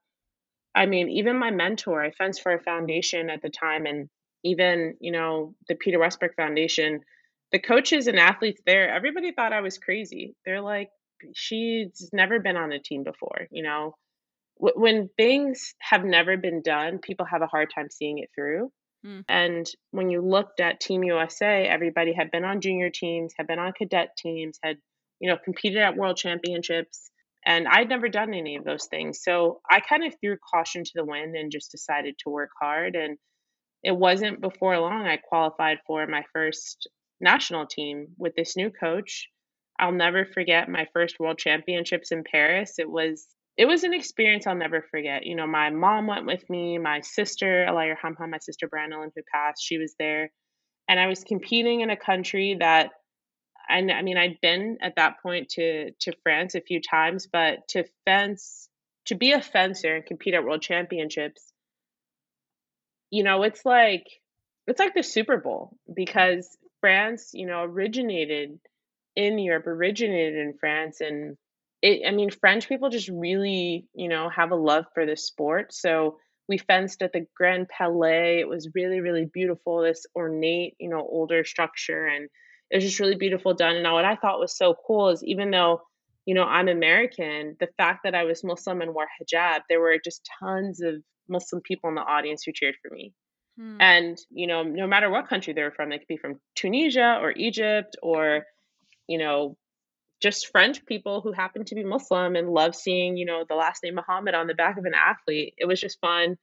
[0.77, 4.11] I mean, even my mentor, I fenced for a foundation at the time, and
[4.45, 7.01] even, you know, the Peter Westbrook Foundation,
[7.51, 10.37] the coaches and athletes there, everybody thought I was crazy.
[10.45, 10.91] They're like,
[11.35, 13.95] she's never been on a team before, you know.
[14.59, 18.73] When things have never been done, people have a hard time seeing it through.
[19.05, 19.25] Mm.
[19.29, 23.59] And when you looked at Team USA, everybody had been on junior teams, had been
[23.59, 24.79] on cadet teams, had,
[25.21, 27.11] you know, competed at world championships
[27.47, 29.21] and I'd never done any of those things.
[29.23, 32.97] So I kind of threw caution to the wind and just decided to work hard.
[32.97, 33.17] And
[33.85, 36.89] it wasn't before long I qualified for my first
[37.21, 39.29] national team with this new coach.
[39.79, 42.75] I'll never forget my first world championships in Paris.
[42.79, 43.25] It was
[43.57, 45.27] it was an experience I'll never forget.
[45.27, 49.23] You know, my mom went with me, my sister, Alaya Hamha, my sister Brandon, who
[49.33, 50.31] passed, she was there.
[50.89, 52.91] And I was competing in a country that
[53.69, 57.67] and I mean I'd been at that point to to France a few times, but
[57.69, 58.69] to fence
[59.07, 61.53] to be a fencer and compete at world championships,
[63.11, 64.07] you know, it's like
[64.67, 68.59] it's like the Super Bowl because France, you know, originated
[69.15, 71.37] in Europe, originated in France and
[71.87, 75.73] it I mean French people just really, you know, have a love for the sport.
[75.73, 76.19] So
[76.49, 78.41] we fenced at the Grand Palais.
[78.41, 82.29] It was really, really beautiful, this ornate, you know, older structure and
[82.71, 83.75] it was just really beautiful done.
[83.75, 85.83] And now what I thought was so cool is even though,
[86.25, 89.99] you know, I'm American, the fact that I was Muslim and wore hijab, there were
[90.03, 90.97] just tons of
[91.29, 93.13] Muslim people in the audience who cheered for me.
[93.57, 93.77] Hmm.
[93.81, 97.19] And, you know, no matter what country they were from, they could be from Tunisia
[97.23, 98.45] or Egypt or,
[99.07, 99.57] you know,
[100.21, 103.83] just French people who happen to be Muslim and love seeing, you know, the last
[103.83, 105.55] name Muhammad on the back of an athlete.
[105.59, 106.37] It was just fun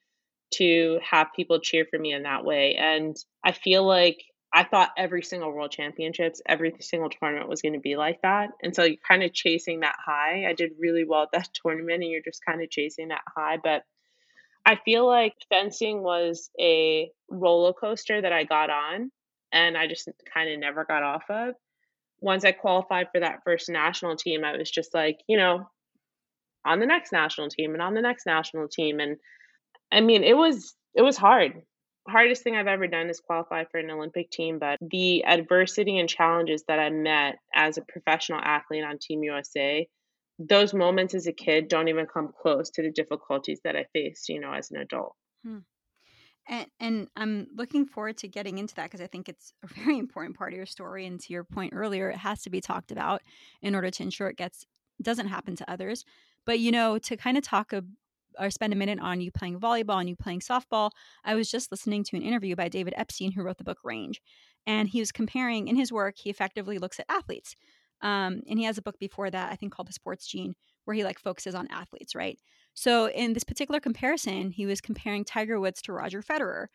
[0.55, 2.75] to have people cheer for me in that way.
[2.75, 7.73] And I feel like I thought every single world championships, every single tournament was going
[7.73, 8.49] to be like that.
[8.61, 10.45] And so you're kind of chasing that high.
[10.47, 13.57] I did really well at that tournament and you're just kind of chasing that high.
[13.61, 13.83] But
[14.65, 19.11] I feel like fencing was a roller coaster that I got on
[19.51, 21.55] and I just kind of never got off of.
[22.23, 25.67] Once I qualified for that first national team, I was just like, you know,
[26.65, 28.99] on the next national team and on the next national team.
[28.99, 29.17] And
[29.91, 31.61] I mean, it was it was hard
[32.07, 36.09] hardest thing I've ever done is qualify for an Olympic team, but the adversity and
[36.09, 39.87] challenges that I met as a professional athlete on Team USA
[40.39, 44.29] those moments as a kid don't even come close to the difficulties that I faced,
[44.29, 45.15] you know, as an adult.
[45.45, 45.59] Hmm.
[46.47, 49.97] And, and I'm looking forward to getting into that because I think it's a very
[49.99, 51.05] important part of your story.
[51.05, 53.21] And to your point earlier, it has to be talked about
[53.61, 54.65] in order to ensure it gets
[55.01, 56.05] doesn't happen to others.
[56.45, 57.83] But you know, to kind of talk a,
[58.39, 60.91] or spend a minute on you playing volleyball and you playing softball,
[61.23, 64.21] I was just listening to an interview by David Epstein, who wrote the book Range,
[64.65, 66.15] and he was comparing in his work.
[66.17, 67.55] He effectively looks at athletes,
[68.01, 70.95] um, and he has a book before that I think called The Sports Gene, where
[70.95, 72.39] he like focuses on athletes, right?
[72.73, 76.67] So in this particular comparison, he was comparing Tiger Woods to Roger Federer.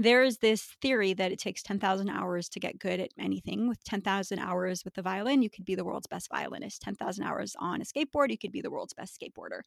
[0.00, 3.68] There is this theory that it takes 10,000 hours to get good at anything.
[3.68, 6.82] With 10,000 hours with the violin, you could be the world's best violinist.
[6.82, 9.62] 10,000 hours on a skateboard, you could be the world's best skateboarder.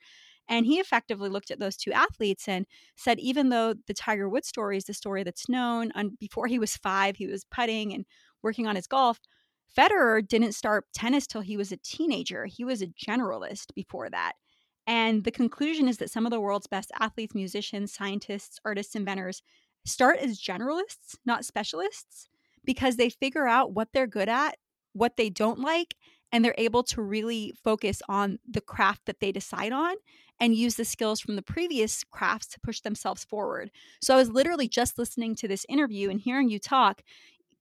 [0.48, 2.66] And he effectively looked at those two athletes and
[2.96, 6.60] said, even though the Tiger Woods story is the story that's known, and before he
[6.60, 8.06] was five, he was putting and
[8.42, 9.20] working on his golf.
[9.78, 12.46] Federer didn't start tennis till he was a teenager.
[12.46, 14.34] He was a generalist before that.
[14.88, 19.42] And the conclusion is that some of the world's best athletes, musicians, scientists, artists, inventors
[19.86, 22.28] start as generalists, not specialists,
[22.64, 24.58] because they figure out what they're good at,
[24.94, 25.96] what they don't like,
[26.32, 29.96] and they're able to really focus on the craft that they decide on
[30.40, 33.70] and use the skills from the previous crafts to push themselves forward.
[34.02, 37.04] So I was literally just listening to this interview and hearing you talk.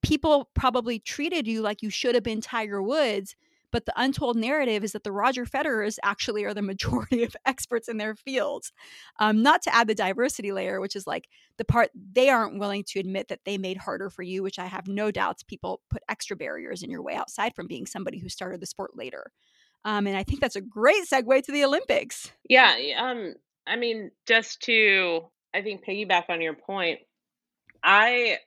[0.03, 3.37] People probably treated you like you should have been Tiger Woods
[3.73, 7.89] but the untold narrative is that the Roger Federers actually are the majority of experts
[7.89, 8.73] in their fields.
[9.19, 11.29] Um, not to add the diversity layer, which is like
[11.59, 14.67] the part they aren't willing to admit that they made harder for you, which I
[14.67, 18.29] have no doubts people put extra barriers in your way outside from being somebody who
[18.29, 19.33] started the sport later.
[19.85, 22.33] Um, and I think that's a great segue to the Olympics.
[22.49, 22.75] Yeah.
[22.99, 23.35] Um,
[23.67, 25.23] I mean, just to,
[25.55, 27.01] I think, piggyback on your point,
[27.83, 28.39] I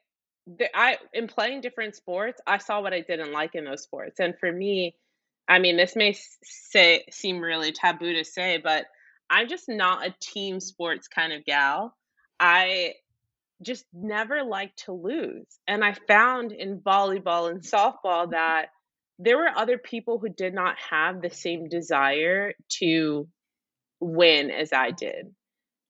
[0.73, 4.37] I in playing different sports, I saw what I didn't like in those sports, and
[4.37, 4.95] for me,
[5.47, 8.85] I mean, this may say seem really taboo to say, but
[9.29, 11.95] I'm just not a team sports kind of gal.
[12.39, 12.93] I
[13.61, 15.47] just never liked to lose.
[15.67, 18.67] And I found in volleyball and softball that
[19.19, 23.27] there were other people who did not have the same desire to
[23.99, 25.33] win as I did.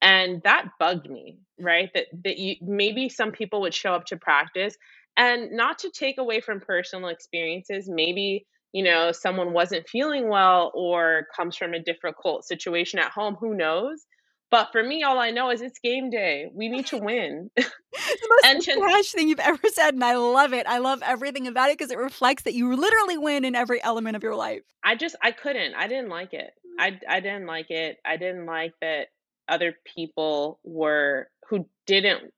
[0.02, 1.90] And that bugged me, right?
[1.94, 4.76] That that you maybe some people would show up to practice
[5.16, 10.72] and not to take away from personal experiences, maybe you know, someone wasn't feeling well
[10.74, 14.04] or comes from a difficult situation at home, who knows?
[14.50, 16.46] But for me, all I know is it's game day.
[16.52, 17.50] We need to win.
[17.56, 20.66] It's the most and thing you've ever said, and I love it.
[20.66, 24.16] I love everything about it because it reflects that you literally win in every element
[24.16, 24.62] of your life.
[24.82, 25.74] I just I couldn't.
[25.74, 26.50] I didn't like it.
[26.66, 26.82] Mm.
[27.08, 27.98] I I didn't like it.
[28.04, 29.06] I didn't like that
[29.48, 32.32] other people were who didn't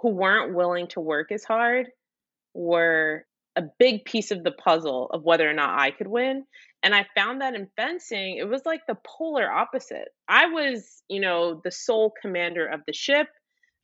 [0.00, 1.86] who weren't willing to work as hard
[2.52, 3.24] were
[3.56, 6.44] a big piece of the puzzle of whether or not I could win.
[6.82, 10.08] And I found that in fencing, it was like the polar opposite.
[10.28, 13.28] I was, you know, the sole commander of the ship.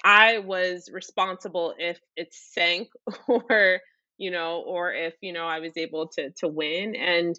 [0.05, 2.89] I was responsible if it sank
[3.29, 3.81] or,
[4.17, 6.97] you know, or if, you know, I was able to to win.
[6.97, 7.39] And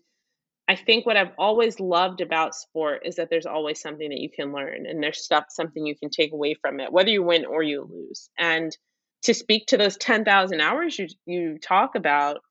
[0.69, 4.29] I think what I've always loved about sport is that there's always something that you
[4.29, 7.45] can learn and there's stuff something you can take away from it, whether you win
[7.45, 8.29] or you lose.
[8.37, 8.71] And
[9.23, 12.41] to speak to those 10,000 hours you you talk about,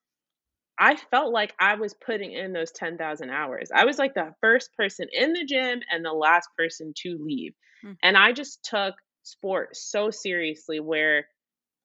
[0.79, 3.71] I felt like I was putting in those 10,000 hours.
[3.75, 7.55] I was like the first person in the gym and the last person to leave.
[7.85, 7.95] Mm-hmm.
[8.03, 11.27] And I just took sport so seriously where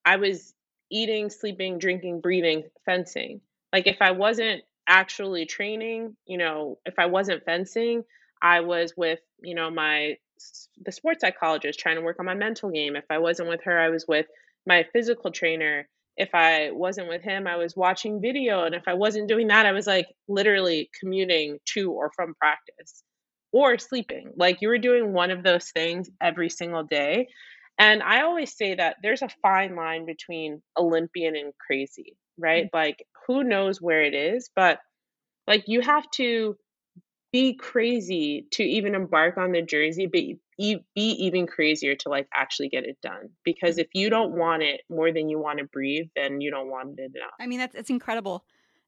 [0.06, 0.54] I was
[0.91, 3.41] eating, sleeping, drinking, breathing, fencing.
[3.72, 8.04] Like if I wasn't actually training, you know, if I wasn't fencing,
[8.41, 10.17] I was with, you know, my
[10.84, 12.96] the sports psychologist trying to work on my mental game.
[12.96, 14.26] If I wasn't with her, I was with
[14.65, 18.93] my physical trainer if i wasn't with him i was watching video and if i
[18.93, 23.04] wasn't doing that i was like literally commuting to or from practice
[23.54, 24.32] or sleeping.
[24.36, 27.30] Like you were doing one of those things every single day.
[27.80, 32.65] And i always say that there's a fine line between olympian and crazy right?
[32.65, 32.78] Mm-hmm.
[32.78, 34.80] like who knows where it is but
[35.47, 36.56] like you have to
[37.34, 40.22] be crazy to even embark on the jersey but
[40.60, 44.82] be even crazier to like actually get it done because if you don't want it
[44.88, 47.31] more than you want to breathe then you don't want it enough.
[47.40, 48.46] I mean that's it's incredible.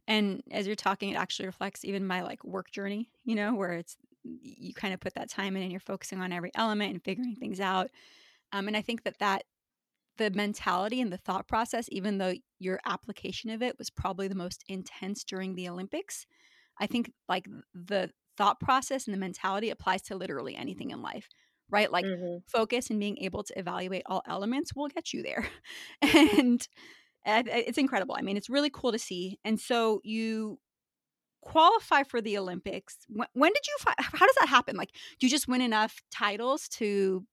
[0.07, 3.73] And as you're talking it actually reflects even my like work journey you know where
[3.73, 7.03] it's you kind of put that time in and you're focusing on every element and
[7.03, 7.89] figuring things out.
[8.53, 9.43] Um, and i think that that
[10.17, 14.35] the mentality and the thought process even though your application of it was probably the
[14.35, 16.25] most intense during the olympics
[16.79, 21.29] i think like the thought process and the mentality applies to literally anything in life
[21.69, 21.91] right?
[21.91, 22.37] Like mm-hmm.
[22.47, 25.47] focus and being able to evaluate all elements will get you there.
[26.01, 26.67] and
[27.25, 28.15] it's incredible.
[28.17, 29.39] I mean, it's really cool to see.
[29.43, 30.59] And so you
[31.41, 33.93] qualify for the Olympics, when, when did you?
[33.97, 34.75] How does that happen?
[34.75, 37.25] Like, do you just win enough titles to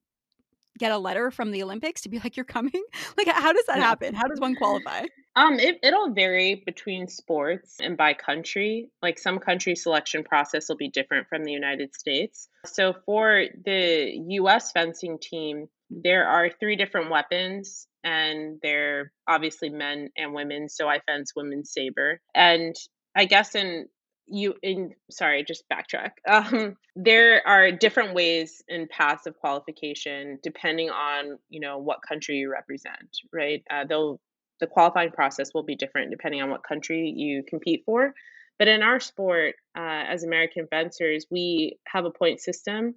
[0.78, 2.72] get a letter from the Olympics to be like you're coming?
[3.16, 3.84] Like how does that no.
[3.84, 4.14] happen?
[4.14, 5.04] How does one qualify?
[5.34, 8.90] Um it, it'll vary between sports and by country.
[9.00, 12.48] Like some country selection process will be different from the United States.
[12.66, 20.10] So for the US fencing team, there are three different weapons and they're obviously men
[20.16, 20.68] and women.
[20.68, 22.20] So I fence women's saber.
[22.34, 22.74] And
[23.14, 23.88] I guess in
[24.26, 30.90] you in sorry just backtrack um, there are different ways and paths of qualification depending
[30.90, 34.20] on you know what country you represent right uh, they'll
[34.60, 38.14] the qualifying process will be different depending on what country you compete for
[38.58, 42.94] but in our sport uh, as american fencers we have a point system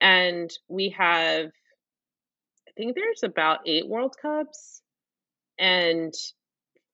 [0.00, 1.46] and we have
[2.68, 4.82] i think there's about eight world cups
[5.58, 6.12] and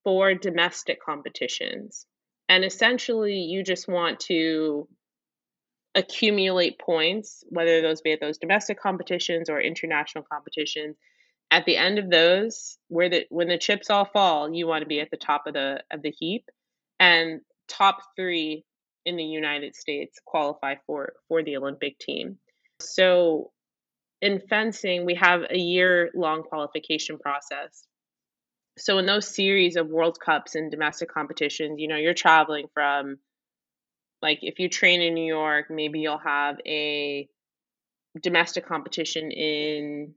[0.03, 2.05] four domestic competitions
[2.49, 4.87] and essentially, you just want to
[5.95, 10.95] accumulate points, whether those be at those domestic competitions or international competitions.
[11.53, 14.87] At the end of those, where the when the chips all fall, you want to
[14.87, 16.49] be at the top of the of the heap,
[16.99, 18.65] and top three
[19.05, 22.39] in the United States qualify for for the Olympic team.
[22.81, 23.51] So
[24.21, 27.85] in fencing, we have a year long qualification process
[28.77, 33.17] so in those series of World Cups and domestic competitions, you know, you're traveling from
[34.21, 37.27] like if you train in New York, maybe you'll have a
[38.21, 40.15] domestic competition in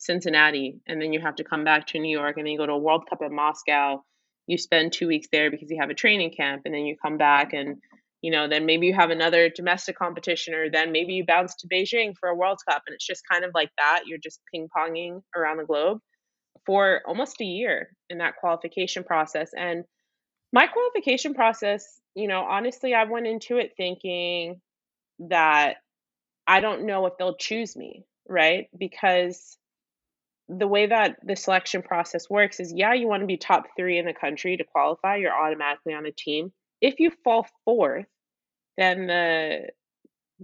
[0.00, 2.66] Cincinnati and then you have to come back to New York and then you go
[2.66, 4.02] to a World Cup in Moscow.
[4.46, 7.18] You spend 2 weeks there because you have a training camp and then you come
[7.18, 7.76] back and
[8.22, 11.68] you know, then maybe you have another domestic competition or then maybe you bounce to
[11.68, 14.02] Beijing for a World Cup and it's just kind of like that.
[14.06, 16.00] You're just ping-ponging around the globe
[16.66, 19.52] for almost a year in that qualification process.
[19.56, 19.84] And
[20.52, 24.60] my qualification process, you know, honestly, I went into it thinking
[25.20, 25.76] that
[26.46, 28.66] I don't know if they'll choose me, right?
[28.76, 29.56] Because
[30.58, 33.98] the way that the selection process works is yeah, you want to be top three
[33.98, 36.52] in the country to qualify, you're automatically on a team.
[36.80, 38.06] If you fall fourth,
[38.76, 39.68] then the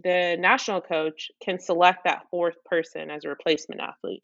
[0.03, 4.23] the national coach can select that fourth person as a replacement athlete.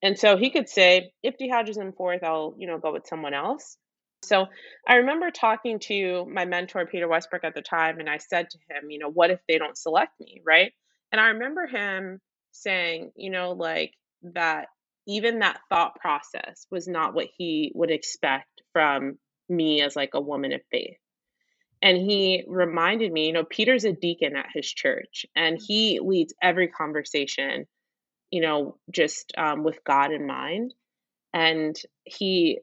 [0.00, 3.06] And so he could say, if Dehaj is in fourth, I'll, you know, go with
[3.06, 3.76] someone else.
[4.22, 4.46] So
[4.86, 8.58] I remember talking to my mentor, Peter Westbrook, at the time, and I said to
[8.70, 10.72] him, you know, what if they don't select me, right?
[11.10, 12.20] And I remember him
[12.52, 13.92] saying, you know, like
[14.34, 14.68] that
[15.06, 20.20] even that thought process was not what he would expect from me as like a
[20.20, 20.96] woman of faith.
[21.82, 26.34] And he reminded me, you know, Peter's a deacon at his church and he leads
[26.40, 27.66] every conversation
[28.32, 30.74] you know, just um, with God in mind.
[31.34, 32.58] And he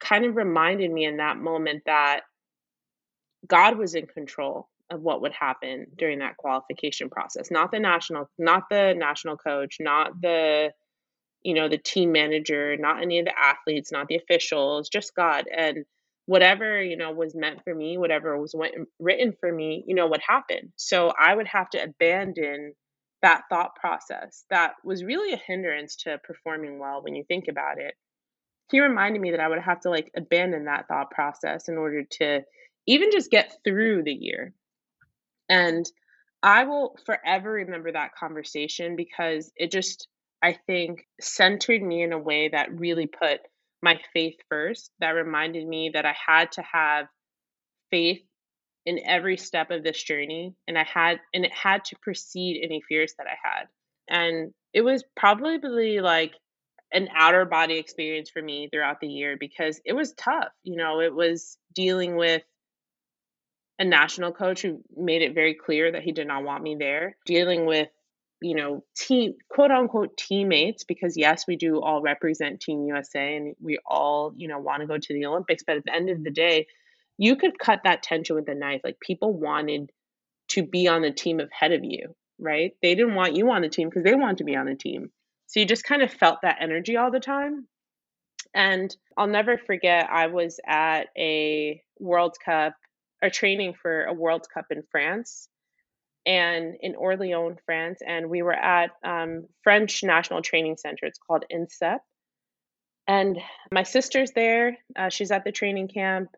[0.00, 2.22] kind of reminded me in that moment that
[3.46, 8.30] God was in control of what would happen during that qualification process not the national
[8.38, 10.70] not the national coach not the
[11.42, 15.46] you know the team manager not any of the athletes not the officials just god
[15.54, 15.84] and
[16.26, 18.54] whatever you know was meant for me whatever was
[18.98, 22.74] written for me you know would happen so i would have to abandon
[23.22, 27.78] that thought process that was really a hindrance to performing well when you think about
[27.78, 27.94] it.
[28.70, 32.04] He reminded me that I would have to like abandon that thought process in order
[32.04, 32.42] to
[32.86, 34.52] even just get through the year.
[35.48, 35.86] And
[36.42, 40.06] I will forever remember that conversation because it just,
[40.42, 43.40] I think, centered me in a way that really put
[43.82, 44.90] my faith first.
[45.00, 47.06] That reminded me that I had to have
[47.90, 48.22] faith
[48.86, 52.80] in every step of this journey and I had and it had to precede any
[52.88, 53.68] fears that I had.
[54.08, 56.32] And it was probably like
[56.92, 60.48] an outer body experience for me throughout the year because it was tough.
[60.62, 62.42] You know, it was dealing with
[63.78, 67.16] a national coach who made it very clear that he did not want me there,
[67.26, 67.88] dealing with,
[68.40, 73.56] you know, team, quote unquote, teammates, because yes, we do all represent Team USA and
[73.60, 75.64] we all, you know, want to go to the Olympics.
[75.66, 76.66] But at the end of the day,
[77.16, 78.82] you could cut that tension with a knife.
[78.84, 79.90] Like people wanted
[80.50, 82.72] to be on the team ahead of you, right?
[82.80, 85.10] They didn't want you on the team because they wanted to be on the team.
[85.46, 87.66] So you just kind of felt that energy all the time.
[88.54, 92.74] And I'll never forget, I was at a World Cup,
[93.20, 95.48] or training for a World Cup in France
[96.28, 98.00] and in Orléans, France.
[98.06, 101.06] And we were at um, French National Training Center.
[101.06, 102.00] It's called INSEP.
[103.08, 103.38] And
[103.72, 104.76] my sister's there.
[104.96, 106.28] Uh, she's at the training camp.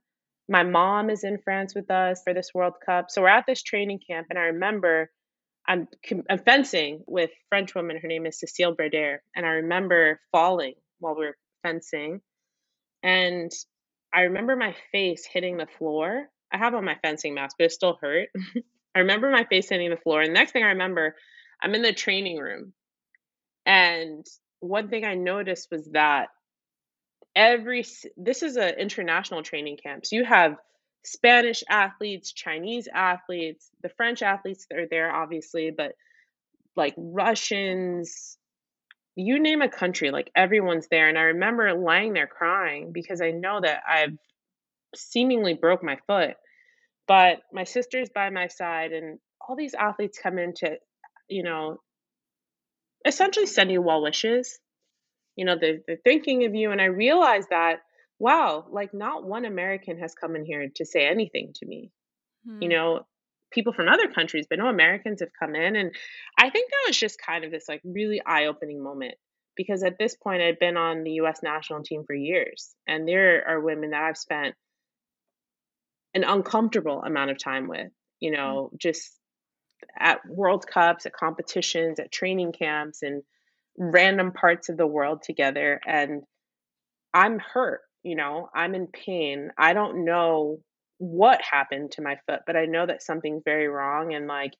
[0.48, 3.06] My mom is in France with us for this World Cup.
[3.10, 5.10] So we're at this training camp, and I remember
[5.66, 5.88] I'm,
[6.28, 7.98] I'm fencing with French woman.
[8.00, 12.20] Her name is Cecile Berder, and I remember falling while we were fencing,
[13.02, 13.50] and
[14.12, 17.72] I remember my face hitting the floor, I have on my fencing mask, but it
[17.72, 18.28] still hurt.
[19.00, 20.20] I remember my face hitting the floor.
[20.20, 21.16] And the next thing I remember,
[21.62, 22.74] I'm in the training room.
[23.64, 24.26] And
[24.60, 26.28] one thing I noticed was that
[27.34, 27.86] every
[28.18, 30.04] this is an international training camp.
[30.04, 30.56] So you have
[31.02, 35.92] Spanish athletes, Chinese athletes, the French athletes that are there, obviously, but
[36.76, 38.36] like Russians,
[39.16, 41.08] you name a country, like everyone's there.
[41.08, 44.18] And I remember lying there crying because I know that I've
[44.94, 46.36] seemingly broke my foot.
[47.10, 50.76] But my sister's by my side, and all these athletes come in to,
[51.28, 51.78] you know,
[53.04, 54.60] essentially send you well wishes.
[55.34, 56.70] You know, they're, they're thinking of you.
[56.70, 57.80] And I realized that,
[58.20, 61.90] wow, like not one American has come in here to say anything to me.
[62.46, 62.62] Hmm.
[62.62, 63.00] You know,
[63.50, 65.74] people from other countries, but no Americans have come in.
[65.74, 65.92] And
[66.38, 69.14] I think that was just kind of this like really eye opening moment
[69.56, 72.72] because at this point I'd been on the US national team for years.
[72.86, 74.54] And there are women that I've spent
[76.14, 78.40] an uncomfortable amount of time with, you mm-hmm.
[78.40, 79.16] know, just
[79.98, 83.22] at World Cups, at competitions, at training camps, and
[83.78, 85.80] random parts of the world together.
[85.86, 86.22] And
[87.14, 89.50] I'm hurt, you know, I'm in pain.
[89.56, 90.58] I don't know
[90.98, 94.14] what happened to my foot, but I know that something's very wrong.
[94.14, 94.52] And like,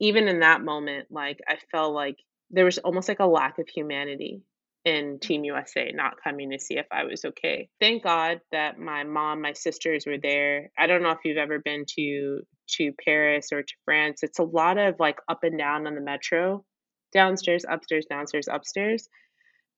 [0.00, 2.16] even in that moment, like, I felt like
[2.50, 4.42] there was almost like a lack of humanity
[4.84, 7.68] in Team USA not coming to see if I was okay.
[7.80, 10.70] Thank God that my mom, my sisters were there.
[10.76, 12.40] I don't know if you've ever been to
[12.76, 14.22] to Paris or to France.
[14.22, 16.64] It's a lot of like up and down on the metro,
[17.12, 19.08] downstairs, upstairs, downstairs, upstairs.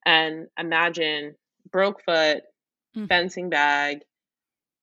[0.06, 1.34] And imagine
[1.70, 2.42] broke foot,
[2.96, 3.08] mm.
[3.08, 4.00] fencing bag,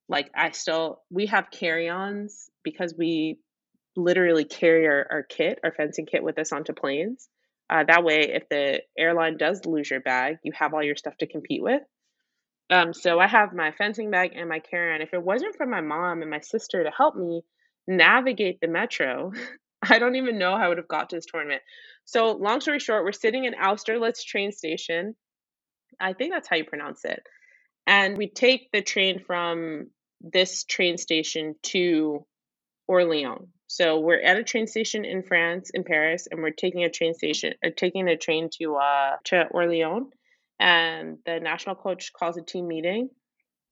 [0.10, 3.40] like I still we have carry-ons because we
[3.96, 7.28] literally carry our, our kit, our fencing kit with us onto planes.
[7.72, 11.16] Uh, that way, if the airline does lose your bag, you have all your stuff
[11.18, 11.82] to compete with.
[12.70, 15.02] Um, so I have my fencing bag and my carry-on.
[15.02, 17.44] If it wasn't for my mom and my sister to help me
[17.88, 19.32] navigate the metro,
[19.82, 21.62] I don't even know how I would have got to this tournament.
[22.06, 25.16] So long story short, we're sitting in Austerlitz train station.
[26.00, 27.24] I think that's how you pronounce it.
[27.88, 29.88] And we take the train from
[30.20, 32.26] this train station to
[32.90, 33.48] Orléans.
[33.74, 37.14] So we're at a train station in France, in Paris, and we're taking a train
[37.14, 40.10] station or taking a train to uh to Orléans.
[40.60, 43.12] And the national coach calls a team meeting.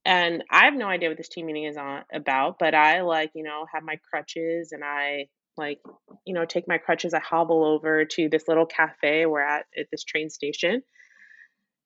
[0.05, 3.31] And I have no idea what this team meeting is on about, but I like,
[3.35, 5.27] you know, have my crutches and I
[5.57, 5.81] like,
[6.25, 9.87] you know, take my crutches, I hobble over to this little cafe we're at at
[9.91, 10.81] this train station.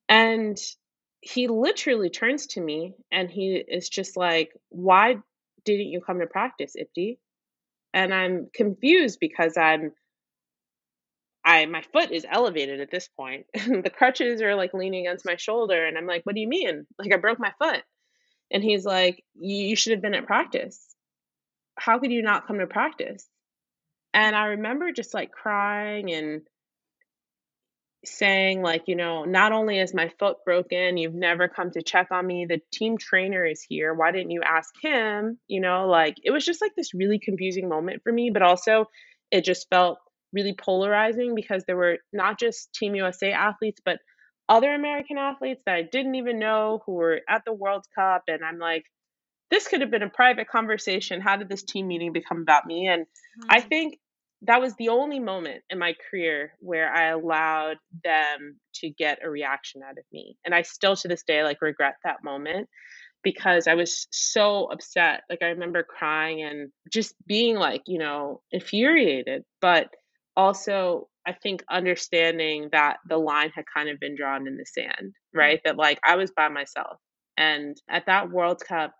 [0.08, 0.56] And
[1.20, 5.16] he literally turns to me and he is just like, Why
[5.64, 7.18] didn't you come to practice, Ibti?
[7.94, 9.92] And I'm confused because I'm
[11.44, 13.46] I my foot is elevated at this point.
[13.54, 16.86] the crutches are like leaning against my shoulder and I'm like, What do you mean?
[16.98, 17.82] Like I broke my foot.
[18.50, 20.84] And he's like, You should have been at practice.
[21.78, 23.26] How could you not come to practice?
[24.12, 26.42] And I remember just like crying and
[28.06, 32.08] saying like you know not only is my foot broken you've never come to check
[32.10, 35.38] on me the team trainer is here why didn't you ask him?
[35.48, 38.86] You know like it was just like this really confusing moment for me but also
[39.30, 39.98] it just felt
[40.32, 43.98] really polarizing because there were not just team usa athletes but
[44.48, 48.44] other american athletes that i didn't even know who were at the world cup and
[48.44, 48.84] i'm like
[49.50, 51.20] this could have been a private conversation.
[51.20, 52.88] How did this team meeting become about me?
[52.88, 53.48] And mm-hmm.
[53.50, 53.98] i think
[54.46, 59.30] that was the only moment in my career where I allowed them to get a
[59.30, 60.36] reaction out of me.
[60.44, 62.68] And I still to this day like regret that moment
[63.22, 65.22] because I was so upset.
[65.30, 69.88] Like I remember crying and just being like, you know, infuriated, but
[70.36, 75.12] also I think understanding that the line had kind of been drawn in the sand,
[75.12, 75.38] mm.
[75.38, 75.60] right?
[75.64, 76.98] That like I was by myself.
[77.36, 78.94] And at that World Cup,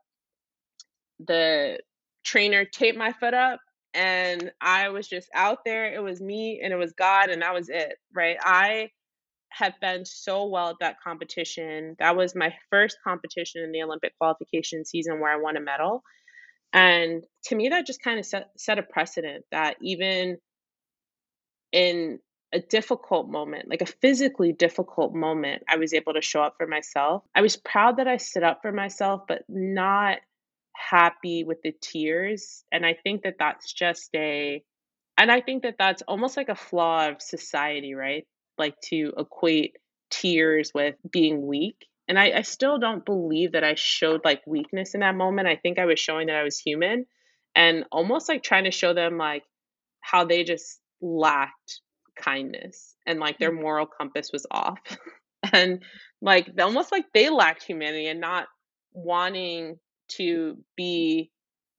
[1.21, 1.79] the
[2.25, 3.61] trainer taped my foot up
[3.95, 5.93] and I was just out there.
[5.93, 8.37] It was me and it was God, and that was it, right?
[8.43, 8.91] I
[9.51, 11.95] have been so well at that competition.
[12.01, 16.03] That was my first competition in the Olympic qualification season where I won a medal.
[16.73, 20.39] And to me, that just kind of set, set a precedent that even
[21.71, 22.19] in
[22.53, 26.67] a difficult moment, like a physically difficult moment, I was able to show up for
[26.67, 27.23] myself.
[27.35, 30.19] I was proud that I stood up for myself, but not
[30.75, 32.65] happy with the tears.
[32.73, 34.63] And I think that that's just a,
[35.17, 38.27] and I think that that's almost like a flaw of society, right?
[38.59, 39.77] Like to equate
[40.11, 41.87] tears with being weak.
[42.07, 45.49] And I, I still don't believe that I showed like weakness in that moment.
[45.49, 47.07] I think I was showing that I was human
[47.55, 49.45] and almost like trying to show them like
[50.01, 51.81] how they just lacked
[52.17, 53.61] kindness and like their mm.
[53.63, 54.79] moral compass was off.
[55.53, 55.83] and
[56.21, 58.47] like almost like they lacked humanity and not
[58.93, 61.31] wanting to be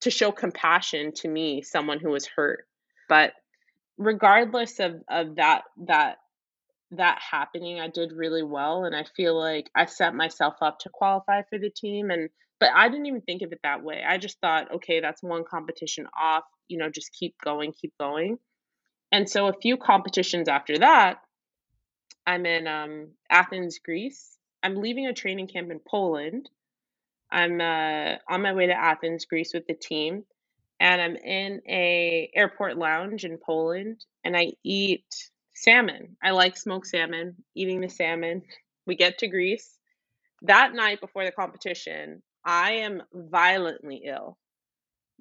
[0.01, 2.67] to show compassion to me, someone who was hurt.
[3.09, 3.34] But
[3.97, 6.17] regardless of of that that
[6.91, 10.89] that happening, I did really well and I feel like I set myself up to
[10.89, 14.01] qualify for the team and but I didn't even think of it that way.
[14.07, 18.38] I just thought, okay, that's one competition off, you know, just keep going, keep going.
[19.11, 21.17] And so a few competitions after that,
[22.26, 24.38] I'm in um, Athens, Greece.
[24.63, 26.49] I'm leaving a training camp in Poland.
[27.36, 30.23] I'm uh, on my way to Athens, Greece with the team,
[30.79, 35.05] and I'm in a airport lounge in Poland, and I eat
[35.53, 36.15] salmon.
[36.23, 37.36] I like smoked salmon.
[37.53, 38.43] Eating the salmon.
[38.88, 39.77] We get to Greece.
[40.43, 44.38] That night before the competition, I am violently ill.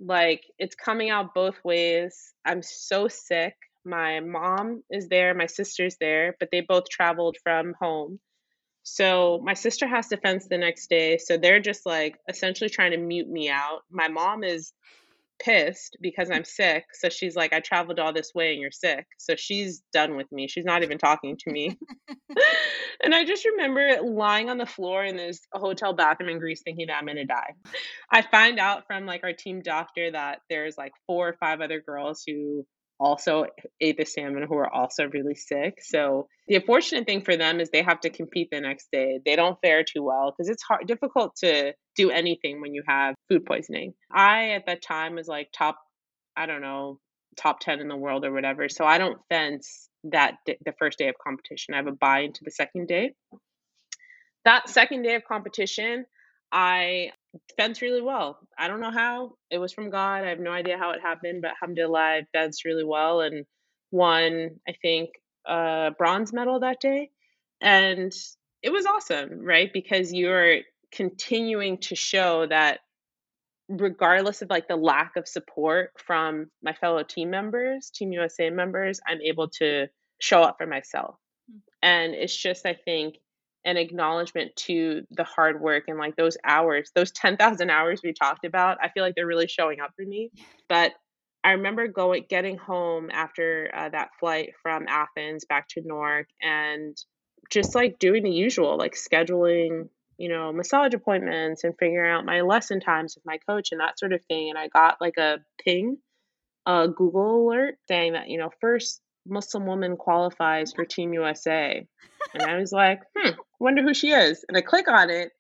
[0.01, 2.33] Like it's coming out both ways.
[2.45, 3.57] I'm so sick.
[3.85, 8.21] My mom is there, my sister's there, but they both traveled from home.
[8.85, 11.19] So my sister has to fence the next day.
[11.19, 13.81] So they're just like essentially trying to mute me out.
[13.91, 14.73] My mom is
[15.43, 16.85] pissed because I'm sick.
[16.93, 19.07] So she's like, I traveled all this way and you're sick.
[19.19, 20.49] So she's done with me.
[20.49, 21.79] She's not even talking to me.
[23.03, 26.87] and I just remember lying on the floor in this hotel bathroom in Greece thinking
[26.89, 27.55] that I'm going to die.
[28.11, 31.81] I find out from like our team doctor that there's like four or five other
[31.81, 32.67] girls who
[33.01, 33.47] also
[33.81, 35.79] ate the salmon who are also really sick.
[35.83, 39.21] So the unfortunate thing for them is they have to compete the next day.
[39.25, 43.15] They don't fare too well because it's hard difficult to do anything when you have
[43.29, 43.95] food poisoning.
[44.13, 45.79] I at that time was like top
[46.37, 46.99] I don't know,
[47.37, 48.69] top 10 in the world or whatever.
[48.69, 51.75] So I don't fence that the first day of competition.
[51.75, 53.13] I have a buy into the second day.
[54.45, 56.05] That second day of competition,
[56.53, 57.11] I
[57.57, 58.39] fenced really well.
[58.59, 59.37] I don't know how.
[59.51, 60.25] It was from God.
[60.25, 63.45] I have no idea how it happened, but alhamdulillah, I fenced really well and
[63.91, 65.11] won, I think,
[65.47, 67.11] a bronze medal that day.
[67.61, 68.13] And
[68.63, 69.73] it was awesome, right?
[69.73, 70.59] Because you're
[70.93, 72.81] continuing to show that
[73.69, 79.01] regardless of like the lack of support from my fellow team members, Team USA members,
[79.07, 79.87] I'm able to
[80.21, 81.17] show up for myself.
[81.51, 81.61] Mm.
[81.83, 83.17] And it's just, I think,
[83.65, 88.45] an acknowledgement to the hard work and like those hours, those 10,000 hours we talked
[88.45, 88.79] about.
[88.83, 90.31] I feel like they're really showing up for me.
[90.69, 90.93] But
[91.43, 96.97] I remember going, getting home after uh, that flight from Athens back to Newark and
[97.51, 99.89] just like doing the usual, like scheduling,
[100.19, 103.99] you know, massage appointments and figuring out my lesson times with my coach and that
[103.99, 104.51] sort of thing.
[104.51, 105.99] And I got like a ping,
[106.67, 111.87] a Google alert saying that, you know, first Muslim woman qualifies for Team USA.
[112.33, 114.45] And I was like, hmm, wonder who she is.
[114.49, 115.31] And I click on it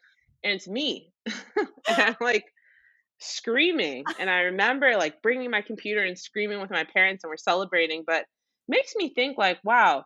[0.42, 1.12] and it's me.
[1.26, 2.44] and I'm like
[3.18, 4.04] screaming.
[4.18, 8.04] And I remember like bringing my computer and screaming with my parents and we're celebrating.
[8.06, 8.24] But
[8.68, 10.04] makes me think like, wow,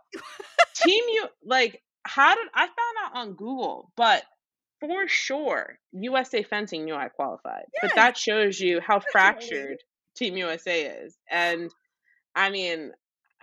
[0.75, 4.23] Team U, like, how did I found out on Google, but
[4.81, 7.65] for sure, USA fencing knew I qualified.
[7.75, 7.83] Yes.
[7.83, 9.79] But that shows you how fractured
[10.17, 11.17] Team USA is.
[11.31, 11.71] And
[12.35, 12.93] I mean,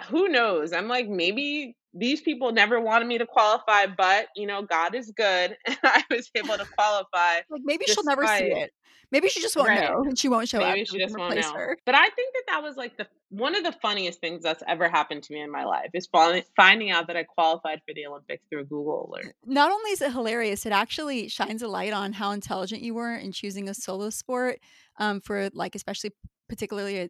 [0.10, 0.74] who knows?
[0.74, 5.12] I'm like, maybe these people never wanted me to qualify, but you know, God is
[5.16, 7.41] good, and I was able to qualify.
[7.50, 8.72] Like maybe she'll never see it.
[9.12, 9.82] Maybe she just won't right.
[9.82, 10.88] know, and she won't show maybe up.
[10.88, 11.54] She just won't know.
[11.54, 11.78] Her.
[11.86, 14.89] But I think that that was like the one of the funniest things that's ever
[14.89, 16.08] happened to me in my life is
[16.56, 19.36] finding out that I qualified for the Olympics through a Google alert.
[19.46, 23.14] Not only is it hilarious, it actually shines a light on how intelligent you were
[23.14, 24.60] in choosing a solo sport
[24.98, 26.12] um, for like especially
[26.48, 27.10] particularly a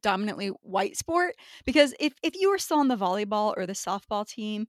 [0.00, 1.34] dominantly white sport
[1.64, 4.66] because if if you were still on the volleyball or the softball team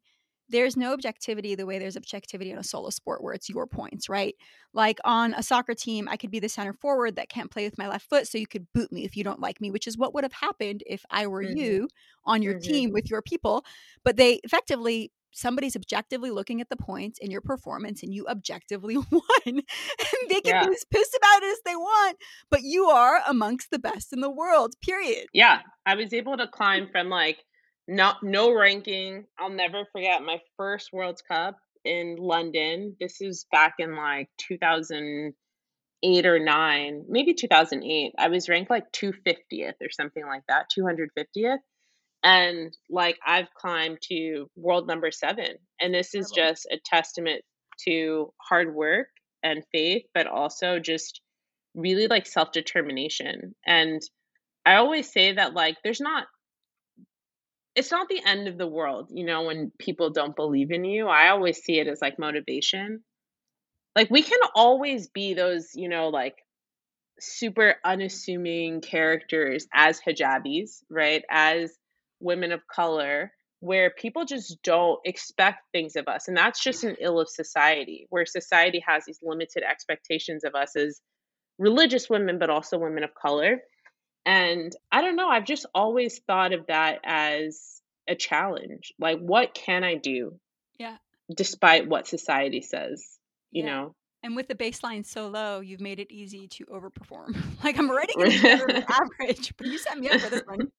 [0.49, 4.07] there's no objectivity the way there's objectivity in a solo sport where it's your points,
[4.07, 4.35] right?
[4.73, 7.77] Like on a soccer team, I could be the center forward that can't play with
[7.77, 9.97] my left foot, so you could boot me if you don't like me, which is
[9.97, 11.57] what would have happened if I were mm-hmm.
[11.57, 11.87] you
[12.25, 12.71] on your mm-hmm.
[12.71, 13.65] team with your people.
[14.03, 18.97] But they effectively somebody's objectively looking at the points in your performance and you objectively
[19.11, 19.21] won.
[19.45, 19.63] and
[20.29, 20.65] they can yeah.
[20.65, 22.17] be as pissed about it as they want,
[22.49, 25.27] but you are amongst the best in the world, period.
[25.33, 25.59] Yeah.
[25.85, 27.37] I was able to climb from like
[27.87, 29.25] no no ranking.
[29.39, 32.95] I'll never forget my first World Cup in London.
[32.99, 38.13] This is back in like 2008 or 9, maybe 2008.
[38.17, 41.59] I was ranked like 250th or something like that, 250th
[42.27, 45.55] and like I've climbed to world number seven.
[45.79, 47.41] And this is just a testament
[47.87, 49.07] to hard work
[49.43, 51.21] and faith, but also just
[51.73, 53.55] really like self determination.
[53.65, 54.01] And
[54.65, 56.27] I always say that like there's not
[57.75, 61.07] it's not the end of the world, you know, when people don't believe in you.
[61.07, 63.03] I always see it as like motivation.
[63.95, 66.35] Like we can always be those, you know, like
[67.21, 71.23] super unassuming characters as hijabis, right?
[71.29, 71.71] As
[72.19, 76.27] women of color where people just don't expect things of us.
[76.27, 80.75] And that's just an ill of society, where society has these limited expectations of us
[80.75, 81.01] as
[81.57, 83.57] religious women, but also women of color.
[84.25, 88.93] And I don't know, I've just always thought of that as a challenge.
[88.99, 90.39] Like, what can I do?
[90.77, 90.97] Yeah.
[91.35, 93.03] Despite what society says,
[93.51, 93.69] you Yeah.
[93.69, 93.95] know?
[94.23, 97.35] And with the baseline so low, you've made it easy to overperform.
[97.63, 100.71] like I'm already getting better than average, but you set me up for this one.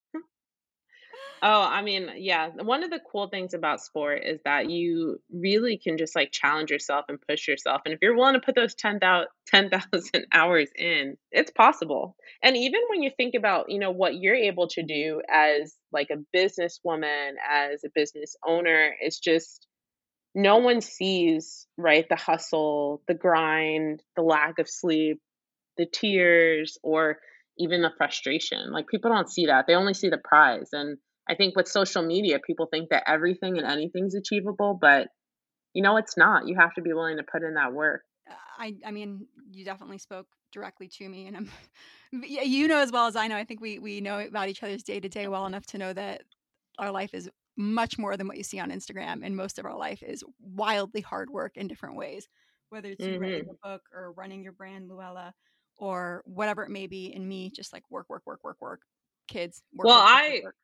[1.43, 2.49] Oh, I mean, yeah.
[2.49, 6.71] One of the cool things about sport is that you really can just like challenge
[6.71, 7.83] yourself and push yourself.
[7.85, 12.17] And if you're willing to put those 10,000 10,000 hours in, it's possible.
[12.43, 16.09] And even when you think about, you know, what you're able to do as like
[16.11, 19.67] a businesswoman, as a business owner, it's just
[20.35, 25.21] no one sees, right, the hustle, the grind, the lack of sleep,
[25.77, 27.19] the tears, or
[27.59, 28.71] even the frustration.
[28.73, 29.67] Like people don't see that.
[29.67, 30.69] They only see the prize.
[30.73, 30.99] And
[31.29, 35.09] I think with social media, people think that everything and anything's achievable, but
[35.75, 36.49] you know, it's not.
[36.49, 38.03] You have to be willing to put in that work.
[38.29, 41.51] Uh, I I mean, you definitely spoke directly to me and I'm
[42.13, 43.37] yeah, you know as well as I know.
[43.37, 45.93] I think we we know about each other's day to day well enough to know
[45.93, 46.23] that
[46.79, 49.77] our life is much more than what you see on Instagram and most of our
[49.77, 52.29] life is wildly hard work in different ways,
[52.71, 55.33] whether it's you writing a book or running your brand Louella
[55.77, 58.81] or whatever it may be in me just like work work work work work
[59.27, 60.57] kids work Well, work I work.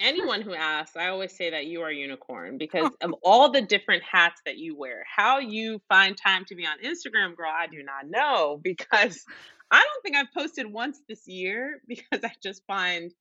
[0.00, 3.62] Anyone who asks, I always say that you are a unicorn because of all the
[3.62, 5.04] different hats that you wear.
[5.14, 9.24] How you find time to be on Instagram, girl, I do not know because
[9.70, 13.12] I don't think I've posted once this year because I just find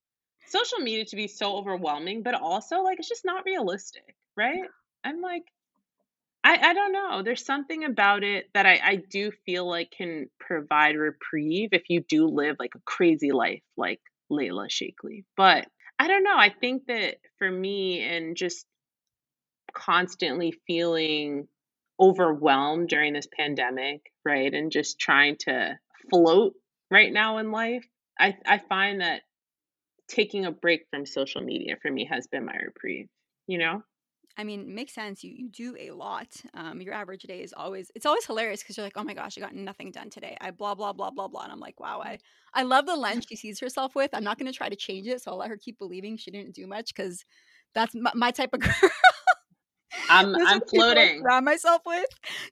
[0.48, 4.64] social media to be so overwhelming, but also like it's just not realistic, right?
[5.04, 5.44] I'm like,
[6.44, 7.24] I, I don't know.
[7.24, 12.02] There's something about it that I, I do feel like can provide reprieve if you
[12.08, 14.00] do live like a crazy life like
[14.32, 15.26] Layla Shaikley.
[15.36, 15.68] But
[16.00, 16.38] I don't know.
[16.38, 18.66] I think that for me and just
[19.74, 21.48] constantly feeling
[22.00, 24.54] overwhelmed during this pandemic, right?
[24.54, 25.78] And just trying to
[26.10, 26.54] float
[26.92, 27.86] right now in life,
[28.20, 29.22] I, I find that
[30.10, 33.08] taking a break from social media for me has been my reprieve,
[33.48, 33.84] you know?
[34.40, 35.24] I mean, makes sense.
[35.24, 36.28] You you do a lot.
[36.54, 39.38] Um, your average day is always it's always hilarious because you're like, oh my gosh,
[39.38, 40.38] I got nothing done today.
[40.40, 42.20] I blah blah blah blah blah, and I'm like, wow, I
[42.54, 44.12] I love the lens she sees herself with.
[44.14, 46.54] I'm not gonna try to change it, so I'll let her keep believing she didn't
[46.54, 47.26] do much because
[47.74, 48.92] that's my, my type of girl.
[50.10, 51.22] I'm Those I'm the people I floating.
[51.22, 52.06] surround myself with.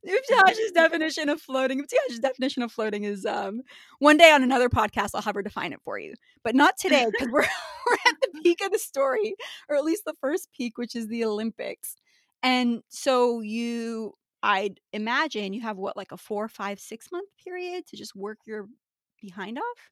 [0.08, 1.82] Ibtihaj's definition of floating.
[1.84, 3.62] Ibtihaj's definition of floating is um
[4.00, 6.14] one day on another podcast I'll have her define it for you.
[6.44, 7.42] But not today because we're
[7.88, 9.36] we're at the peak of the story,
[9.70, 11.96] or at least the first peak, which is the Olympics.
[12.42, 14.14] And so you
[14.44, 18.38] I'd imagine you have what, like a four, five, six month period to just work
[18.46, 18.68] your
[19.22, 19.90] behind off?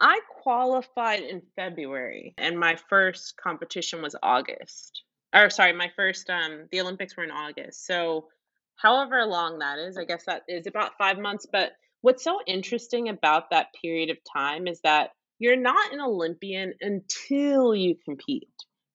[0.00, 5.04] I qualified in February and my first competition was August.
[5.36, 7.86] Or sorry, my first um the Olympics were in August.
[7.86, 8.28] So
[8.76, 11.72] however long that is, I guess that is about 5 months, but
[12.02, 17.74] what's so interesting about that period of time is that you're not an Olympian until
[17.74, 18.48] you compete,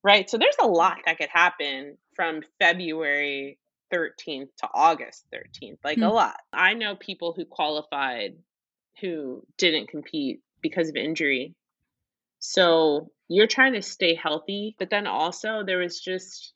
[0.04, 0.28] right?
[0.30, 3.58] So there's a lot that could happen from February
[3.94, 6.10] 13th to August 13th, like a Hmm.
[6.10, 6.38] lot.
[6.52, 8.36] I know people who qualified
[9.00, 11.54] who didn't compete because of injury.
[12.40, 16.52] So you're trying to stay healthy, but then also there was just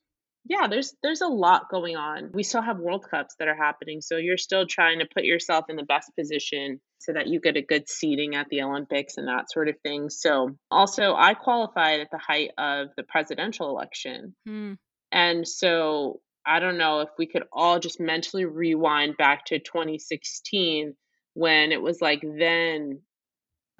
[0.49, 2.31] yeah, there's there's a lot going on.
[2.33, 5.65] We still have World Cups that are happening, so you're still trying to put yourself
[5.69, 9.29] in the best position so that you get a good seating at the Olympics and
[9.29, 10.09] that sort of thing.
[10.09, 14.35] So also I qualified at the height of the presidential election.
[14.47, 14.75] Hmm.
[15.11, 20.95] And so I don't know if we could all just mentally rewind back to 2016
[21.35, 23.01] when it was like then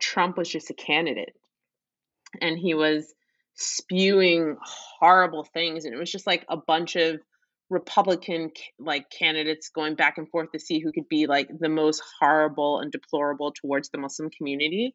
[0.01, 1.35] Trump was just a candidate
[2.41, 3.15] and he was
[3.55, 7.21] spewing horrible things and it was just like a bunch of
[7.71, 12.03] republican like candidates going back and forth to see who could be like the most
[12.21, 14.95] horrible and deplorable towards the muslim community.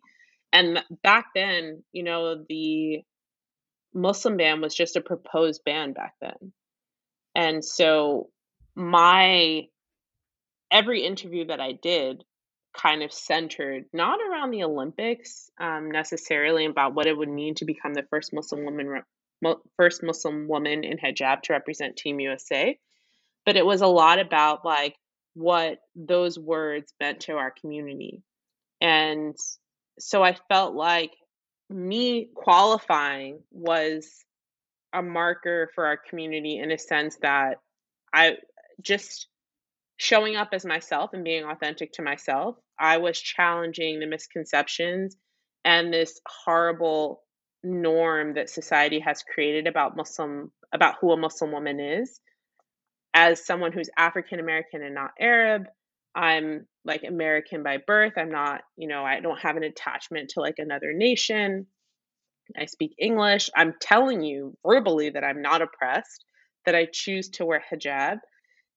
[0.54, 3.02] And back then you know the
[3.94, 6.54] muslim ban was just a proposed ban back then.
[7.36, 8.30] And so
[8.76, 9.68] my
[10.72, 12.24] every interview that I did
[12.74, 17.66] kind of centered not around the Olympics um, necessarily about what it would mean to
[17.66, 22.78] become the first Muslim woman re- first Muslim woman in hijab to represent Team USA,
[23.46, 24.96] but it was a lot about like
[25.34, 28.22] what those words meant to our community.
[28.80, 29.36] And
[30.00, 31.12] so I felt like
[31.70, 34.08] me qualifying was
[34.94, 37.60] a marker for our community in a sense that
[38.14, 38.38] I
[38.82, 39.28] just
[40.02, 45.16] showing up as myself and being authentic to myself, I was challenging the misconceptions
[45.64, 47.22] and this horrible
[47.64, 52.20] norm that society has created about Muslim about who a Muslim woman is
[53.14, 55.66] as someone who's African American and not Arab,
[56.16, 58.14] I'm like American by birth.
[58.18, 61.68] I'm not, you know, I don't have an attachment to like another nation.
[62.58, 63.52] I speak English.
[63.56, 66.26] I'm telling you verbally that I'm not oppressed,
[66.66, 68.18] that I choose to wear hijab.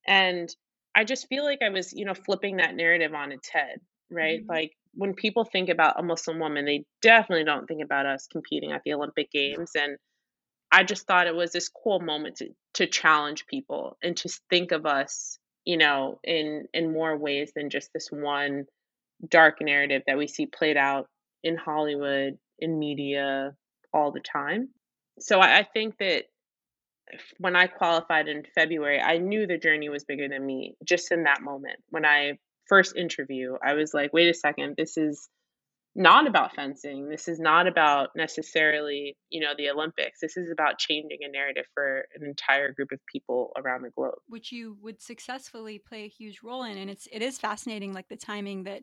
[0.07, 0.49] And
[0.95, 3.79] I just feel like I was, you know, flipping that narrative on its head,
[4.09, 4.39] right?
[4.39, 4.49] Mm-hmm.
[4.49, 8.71] Like when people think about a Muslim woman, they definitely don't think about us competing
[8.71, 9.71] at the Olympic Games.
[9.75, 9.97] And
[10.71, 14.71] I just thought it was this cool moment to to challenge people and to think
[14.71, 18.65] of us, you know, in in more ways than just this one
[19.29, 21.07] dark narrative that we see played out
[21.43, 23.53] in Hollywood, in media
[23.93, 24.69] all the time.
[25.19, 26.25] So I, I think that
[27.37, 31.23] when I qualified in February, I knew the journey was bigger than me just in
[31.23, 31.79] that moment.
[31.89, 35.29] When I first interview, I was like, wait a second, this is
[35.95, 37.07] not about fencing.
[37.07, 40.19] This is not about necessarily, you know, the Olympics.
[40.21, 44.15] This is about changing a narrative for an entire group of people around the globe.
[44.27, 46.77] Which you would successfully play a huge role in.
[46.77, 48.81] And it's it is fascinating like the timing that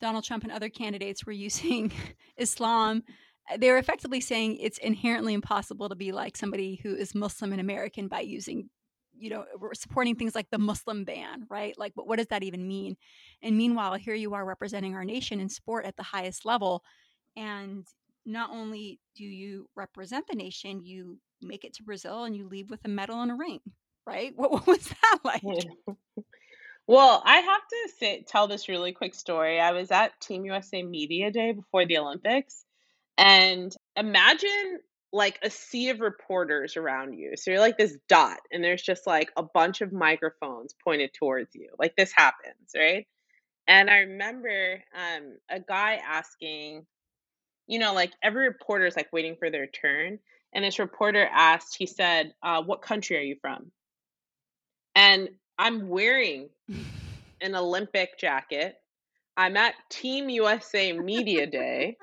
[0.00, 1.90] Donald Trump and other candidates were using
[2.36, 3.02] Islam.
[3.50, 7.52] Uh, they were effectively saying it's inherently impossible to be like somebody who is Muslim
[7.52, 8.70] and American by using
[9.16, 11.78] you know supporting things like the muslim ban right?
[11.78, 12.96] Like but what does that even mean?
[13.42, 16.82] And meanwhile here you are representing our nation in sport at the highest level
[17.36, 17.86] and
[18.26, 22.70] not only do you represent the nation you make it to brazil and you leave
[22.70, 23.60] with a medal and a ring
[24.06, 24.32] right?
[24.36, 25.42] What, what was that like?
[26.86, 29.58] Well i have to say tell this really quick story.
[29.58, 32.63] I was at team usa media day before the olympics
[33.18, 34.80] and imagine
[35.12, 37.36] like a sea of reporters around you.
[37.36, 41.54] So you're like this dot, and there's just like a bunch of microphones pointed towards
[41.54, 41.68] you.
[41.78, 43.06] Like this happens, right?
[43.66, 46.84] And I remember um, a guy asking,
[47.66, 50.18] you know, like every reporter is like waiting for their turn.
[50.52, 53.70] And this reporter asked, he said, uh, What country are you from?
[54.94, 56.48] And I'm wearing
[57.40, 58.76] an Olympic jacket.
[59.36, 61.96] I'm at Team USA Media Day.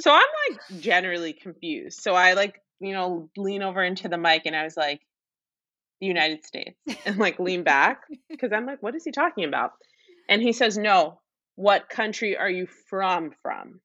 [0.00, 2.00] so I'm like generally confused.
[2.00, 5.00] So I like, you know, lean over into the mic and I was like,
[6.00, 9.72] the United States and like lean back because I'm like, what is he talking about?
[10.28, 11.20] And he says, no,
[11.56, 13.32] what country are you from?
[13.42, 13.80] From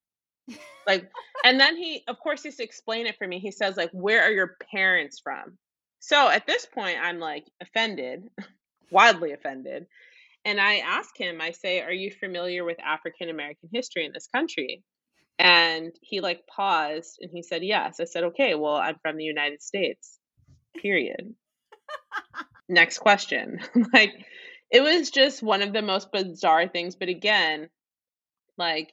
[0.85, 1.09] like,
[1.43, 3.39] and then he, of course, he's explain it for me.
[3.39, 5.57] He says, like, where are your parents from?
[5.99, 8.29] So at this point, I'm like offended,
[8.91, 9.87] wildly offended.
[10.45, 14.27] And I ask him, I say, Are you familiar with African American history in this
[14.27, 14.83] country?
[15.39, 17.99] And he like paused and he said, Yes.
[17.99, 20.19] I said, Okay, well, I'm from the United States,
[20.81, 21.33] period.
[22.69, 23.59] Next question.
[23.93, 24.13] like,
[24.71, 26.95] it was just one of the most bizarre things.
[26.95, 27.69] But again,
[28.57, 28.91] like,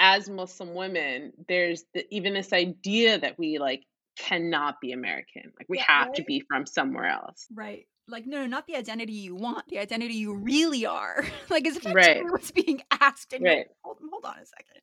[0.00, 3.82] as Muslim women, there's the, even this idea that we like
[4.18, 5.52] cannot be American.
[5.58, 6.16] Like, we yeah, have right?
[6.16, 7.46] to be from somewhere else.
[7.54, 11.24] Right like no, no, not the identity you want, the identity you really are.
[11.50, 12.24] like as if right.
[12.24, 13.32] what's being asked.
[13.32, 13.66] And right.
[13.82, 14.82] hold, hold on a second.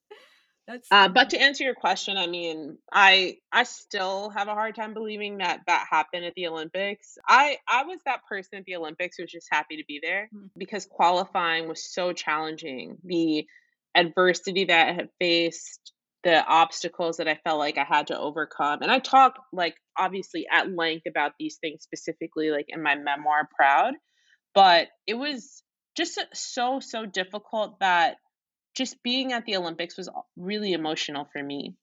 [0.67, 4.75] That's uh, but to answer your question, I mean, I I still have a hard
[4.75, 7.17] time believing that that happened at the Olympics.
[7.27, 10.29] I I was that person at the Olympics who was just happy to be there
[10.33, 10.47] mm-hmm.
[10.57, 12.97] because qualifying was so challenging.
[13.03, 13.45] The
[13.93, 15.93] adversity that I had faced,
[16.25, 18.81] the obstacles that I felt like I had to overcome.
[18.81, 23.47] And I talk like obviously at length about these things specifically like in my memoir
[23.55, 23.93] Proud,
[24.55, 25.61] but it was
[25.95, 28.17] just so so difficult that
[28.75, 31.75] just being at the Olympics was really emotional for me.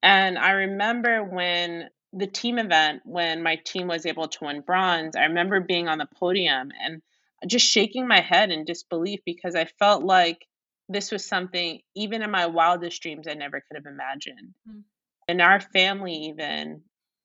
[0.00, 5.16] And I remember when the team event when my team was able to win bronze,
[5.16, 7.02] I remember being on the podium and
[7.48, 10.46] just shaking my head in disbelief because I felt like
[10.88, 14.54] this was something even in my wildest dreams I never could have imagined.
[14.68, 14.82] Mm.
[15.28, 16.82] In our family, even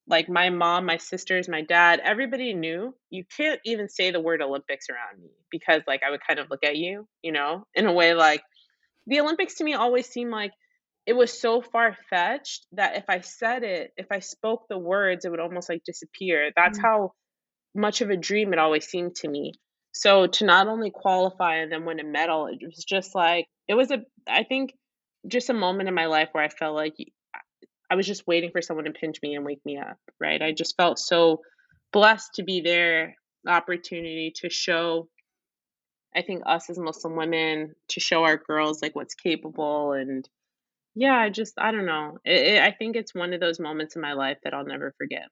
[0.07, 4.41] like my mom, my sisters, my dad, everybody knew you can't even say the word
[4.41, 7.85] Olympics around me because like I would kind of look at you, you know, in
[7.85, 8.43] a way like
[9.07, 10.51] the Olympics to me always seemed like
[11.05, 15.25] it was so far fetched that if I said it, if I spoke the words,
[15.25, 16.51] it would almost like disappear.
[16.55, 16.83] That's mm.
[16.83, 17.13] how
[17.75, 19.53] much of a dream it always seemed to me.
[19.93, 23.75] So to not only qualify and then win a medal, it was just like it
[23.75, 24.73] was a I think
[25.27, 26.95] just a moment in my life where I felt like
[27.89, 30.41] I was just waiting for someone to pinch me and wake me up, right?
[30.41, 31.41] I just felt so
[31.91, 33.15] blessed to be there,
[33.47, 35.07] opportunity to show
[36.15, 40.27] I think us as Muslim women to show our girls like what's capable and
[40.95, 42.19] yeah, I just I don't know.
[42.23, 44.93] It, it, I think it's one of those moments in my life that I'll never
[44.97, 45.27] forget.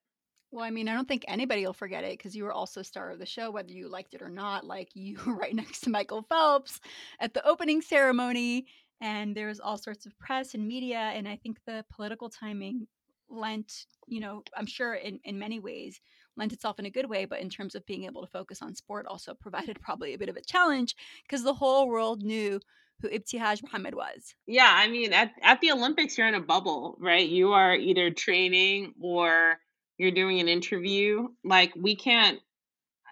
[0.51, 3.09] Well, I mean, I don't think anybody will forget it because you were also star
[3.09, 4.65] of the show, whether you liked it or not.
[4.65, 6.79] Like you were right next to Michael Phelps
[7.19, 8.65] at the opening ceremony,
[8.99, 10.97] and there was all sorts of press and media.
[10.97, 12.87] And I think the political timing
[13.29, 16.01] lent, you know, I'm sure in, in many ways
[16.35, 18.75] lent itself in a good way, but in terms of being able to focus on
[18.75, 22.59] sport, also provided probably a bit of a challenge because the whole world knew
[23.01, 24.35] who Ibtihaj Muhammad was.
[24.45, 27.27] Yeah, I mean, at, at the Olympics, you're in a bubble, right?
[27.27, 29.57] You are either training or
[29.97, 31.27] you're doing an interview.
[31.43, 32.39] Like, we can't,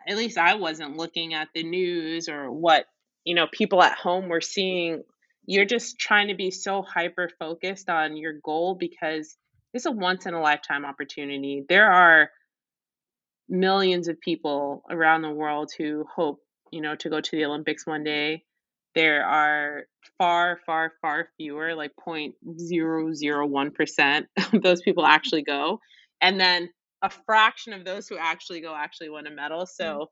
[0.08, 2.86] at least I wasn't looking at the news or what,
[3.26, 5.04] you know, people at home were seeing.
[5.46, 9.36] You're just trying to be so hyper focused on your goal because
[9.74, 11.66] it's a once in a lifetime opportunity.
[11.68, 12.30] There are
[13.48, 16.40] millions of people around the world who hope,
[16.72, 18.44] you know, to go to the Olympics one day.
[18.96, 19.84] There are
[20.18, 25.12] far, far, far fewer, like 0.001% of those people mm-hmm.
[25.12, 25.80] actually go.
[26.22, 26.70] And then
[27.02, 29.66] a fraction of those who actually go actually win a medal.
[29.66, 30.04] So mm-hmm.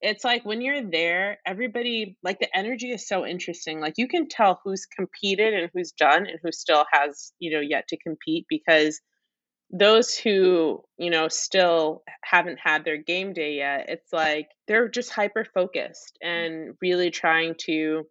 [0.00, 3.80] it's like when you're there, everybody, like the energy is so interesting.
[3.80, 7.60] Like you can tell who's competed and who's done and who still has, you know,
[7.60, 9.00] yet to compete because
[9.70, 15.10] those who you know still haven't had their game day yet it's like they're just
[15.10, 18.04] hyper focused and really trying to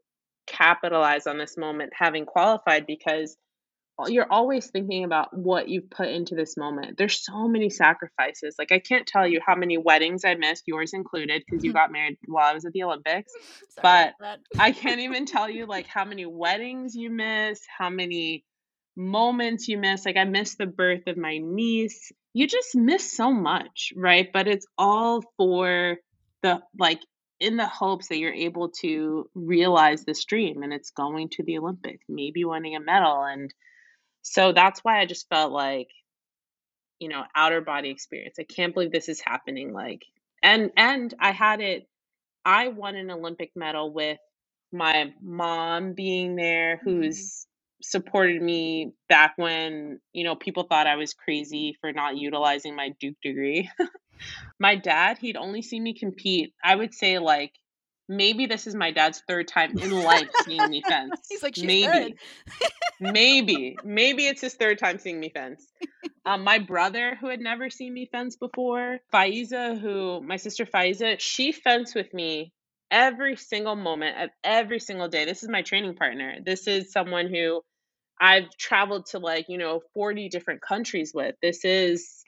[0.47, 3.37] capitalize on this moment having qualified because
[4.07, 8.71] you're always thinking about what you've put into this moment there's so many sacrifices like
[8.71, 12.17] i can't tell you how many weddings i missed yours included because you got married
[12.25, 13.31] while i was at the olympics
[13.81, 14.13] but
[14.59, 18.43] i can't even tell you like how many weddings you missed how many
[18.95, 20.05] moments you miss.
[20.05, 22.11] Like I missed the birth of my niece.
[22.33, 24.29] You just miss so much, right?
[24.31, 25.97] But it's all for
[26.41, 26.99] the like
[27.39, 31.57] in the hopes that you're able to realize this dream and it's going to the
[31.57, 33.23] Olympics, maybe winning a medal.
[33.23, 33.53] And
[34.23, 35.89] so that's why I just felt like,
[36.99, 38.37] you know, outer body experience.
[38.39, 39.73] I can't believe this is happening.
[39.73, 40.01] Like
[40.41, 41.87] and and I had it
[42.45, 44.17] I won an Olympic medal with
[44.71, 47.03] my mom being there mm-hmm.
[47.03, 47.47] who's
[47.81, 52.89] supported me back when, you know, people thought I was crazy for not utilizing my
[52.99, 53.69] Duke degree.
[54.59, 57.51] my dad, he'd only seen me compete, I would say like
[58.07, 61.19] maybe this is my dad's third time in life seeing me fence.
[61.29, 62.15] He's like, maybe,
[62.99, 65.65] maybe, maybe it's his third time seeing me fence.
[66.25, 71.19] Um, my brother, who had never seen me fence before, Faiza, who my sister Faiza,
[71.19, 72.53] she fenced with me
[72.89, 75.25] every single moment of every single day.
[75.25, 76.37] This is my training partner.
[76.45, 77.61] This is someone who
[78.21, 81.35] I've traveled to like, you know, 40 different countries with.
[81.41, 82.23] This is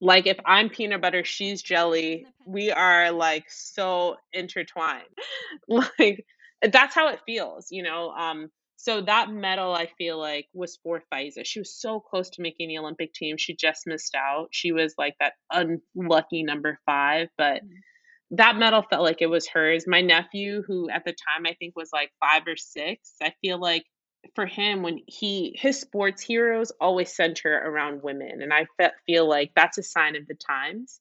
[0.00, 2.26] like if I'm peanut butter, she's jelly.
[2.46, 5.04] We are like so intertwined.
[5.68, 6.24] like
[6.62, 8.10] that's how it feels, you know.
[8.10, 11.44] Um so that medal I feel like was for Faiza.
[11.44, 13.36] She was so close to making the Olympic team.
[13.36, 14.48] She just missed out.
[14.52, 18.36] She was like that unlucky number 5, but mm-hmm.
[18.36, 19.84] that medal felt like it was hers.
[19.88, 23.60] My nephew, who at the time I think was like five or six, I feel
[23.60, 23.82] like
[24.34, 29.28] for him when he his sports heroes always center around women and i fe- feel
[29.28, 31.00] like that's a sign of the times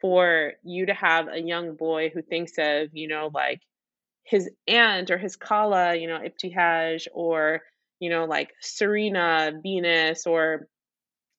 [0.00, 3.60] for you to have a young boy who thinks of you know like
[4.24, 7.60] his aunt or his kala you know ibtihaj or
[8.00, 10.66] you know like serena venus or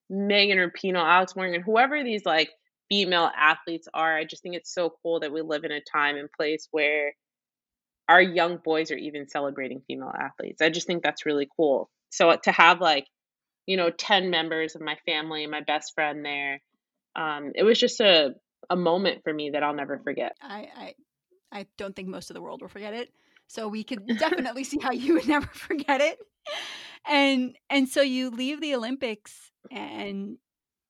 [0.09, 2.49] megan or rapinoe alex morgan whoever these like
[2.89, 6.17] female athletes are i just think it's so cool that we live in a time
[6.17, 7.13] and place where
[8.09, 10.61] our young boys are even celebrating female athletes.
[10.61, 11.89] I just think that's really cool.
[12.09, 13.05] So to have like,
[13.65, 16.61] you know, 10 members of my family and my best friend there,
[17.15, 18.35] um, it was just a,
[18.69, 20.33] a moment for me that I'll never forget.
[20.41, 20.93] I, I,
[21.51, 23.09] I don't think most of the world will forget it.
[23.47, 26.19] So we could definitely see how you would never forget it.
[27.07, 30.37] And and so you leave the Olympics and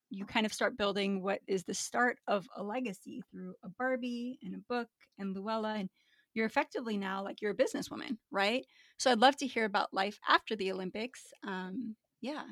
[0.09, 4.38] you kind of start building what is the start of a legacy through a Barbie
[4.43, 5.89] and a book and Louella and
[6.34, 8.66] you're effectively now like you're a businesswoman, right?
[8.98, 11.22] So I'd love to hear about life after the Olympics.
[11.46, 12.44] Um, yeah.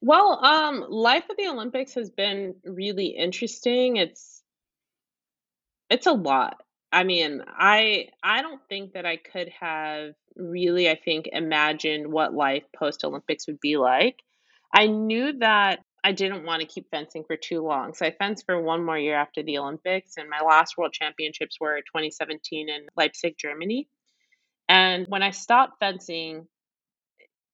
[0.00, 3.96] Well, um, life at the Olympics has been really interesting.
[3.96, 4.42] It's
[5.90, 6.62] it's a lot.
[6.92, 12.34] I mean, I I don't think that I could have really, I think, imagined what
[12.34, 14.22] life post Olympics would be like.
[14.72, 17.92] I knew that I didn't want to keep fencing for too long.
[17.92, 21.56] So I fenced for one more year after the Olympics, and my last World Championships
[21.60, 23.88] were 2017 in Leipzig, Germany.
[24.68, 26.46] And when I stopped fencing,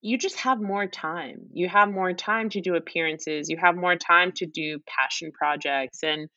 [0.02, 1.46] you just have more time.
[1.54, 6.02] You have more time to do appearances, you have more time to do passion projects.
[6.02, 6.28] And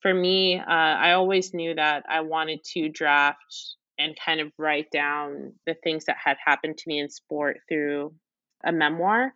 [0.00, 4.90] for me, uh, I always knew that I wanted to draft and kind of write
[4.90, 8.14] down the things that had happened to me in sport through
[8.64, 9.34] a memoir.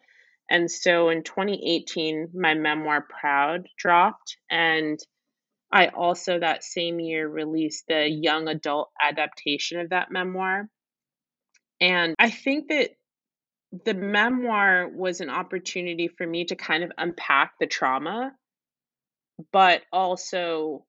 [0.50, 4.36] And so in 2018, my memoir Proud dropped.
[4.50, 4.98] And
[5.72, 10.68] I also that same year released the young adult adaptation of that memoir.
[11.80, 12.90] And I think that
[13.84, 18.32] the memoir was an opportunity for me to kind of unpack the trauma,
[19.52, 20.84] but also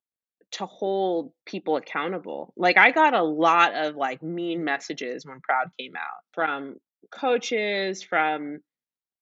[0.52, 2.54] to hold people accountable.
[2.56, 6.76] Like I got a lot of like mean messages when Proud came out from
[7.12, 8.60] coaches, from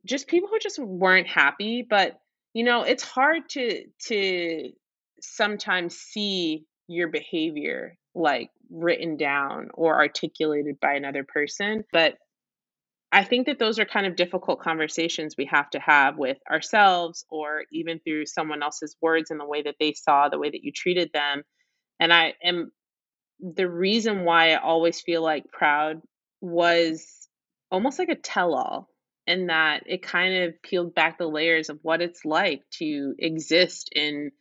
[0.05, 2.19] just people who just weren't happy, but
[2.53, 4.69] you know, it's hard to to
[5.21, 12.17] sometimes see your behavior like written down or articulated by another person, but
[13.11, 17.25] I think that those are kind of difficult conversations we have to have with ourselves
[17.29, 20.63] or even through someone else's words and the way that they saw the way that
[20.63, 21.43] you treated them.
[21.99, 22.71] And I am
[23.39, 26.01] the reason why I always feel like proud
[26.41, 27.27] was
[27.69, 28.89] almost like a tell all
[29.25, 33.89] in that it kind of peeled back the layers of what it's like to exist
[33.95, 34.31] in,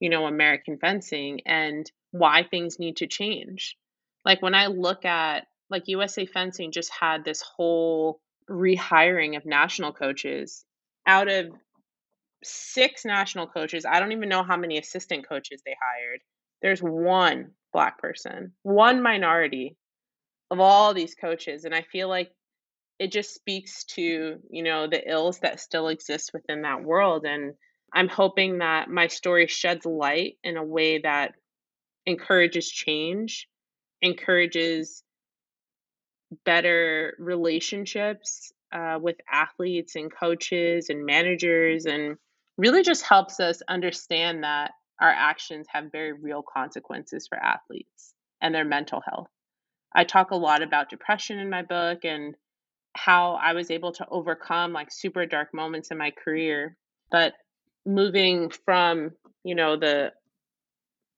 [0.00, 3.76] you know, American fencing and why things need to change.
[4.24, 9.92] Like when I look at like USA Fencing just had this whole rehiring of national
[9.92, 10.64] coaches.
[11.06, 11.50] Out of
[12.44, 16.20] six national coaches, I don't even know how many assistant coaches they hired.
[16.60, 19.76] There's one black person, one minority
[20.50, 21.64] of all these coaches.
[21.64, 22.30] And I feel like
[23.02, 27.24] it just speaks to, you know, the ills that still exist within that world.
[27.26, 27.54] And
[27.92, 31.32] I'm hoping that my story sheds light in a way that
[32.06, 33.48] encourages change,
[34.02, 35.02] encourages
[36.44, 42.16] better relationships uh, with athletes and coaches and managers, and
[42.56, 48.54] really just helps us understand that our actions have very real consequences for athletes and
[48.54, 49.28] their mental health.
[49.92, 52.36] I talk a lot about depression in my book and
[52.94, 56.76] how I was able to overcome like super dark moments in my career.
[57.10, 57.34] But
[57.86, 59.10] moving from,
[59.44, 60.12] you know, the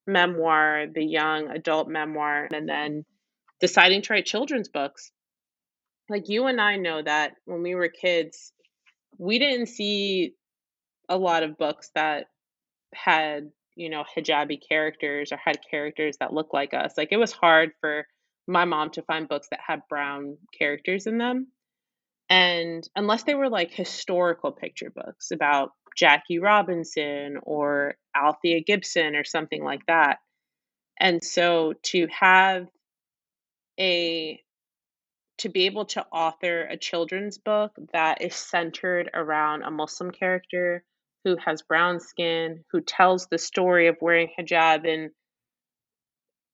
[0.07, 3.05] memoir, the young adult memoir, and then
[3.61, 5.11] deciding to write children's books.
[6.09, 8.53] Like you and I know that when we were kids,
[9.19, 10.35] we didn't see
[11.09, 12.27] a lot of books that
[12.95, 16.95] had, you know, hijabi characters or had characters that looked like us.
[16.97, 18.07] Like it was hard for
[18.47, 21.49] my mom to find books that had brown characters in them.
[22.29, 29.25] And unless they were like historical picture books about Jackie Robinson or Althea Gibson or
[29.25, 30.19] something like that.
[30.99, 32.67] And so to have
[33.79, 34.41] a
[35.39, 40.85] to be able to author a children's book that is centered around a Muslim character
[41.25, 45.11] who has brown skin, who tells the story of wearing hijab in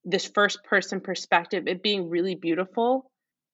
[0.04, 3.10] this first person perspective, it being really beautiful.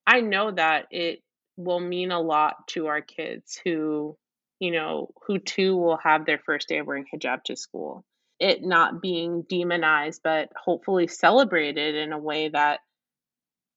[0.07, 1.21] I know that it
[1.57, 4.17] will mean a lot to our kids who,
[4.61, 8.05] you know, who too will have their first day of wearing hijab to school.
[8.39, 12.81] It not being demonized, but hopefully celebrated in a way that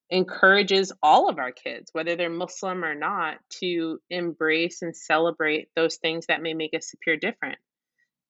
[0.09, 5.97] encourages all of our kids, whether they're Muslim or not, to embrace and celebrate those
[5.97, 7.59] things that may make us appear different.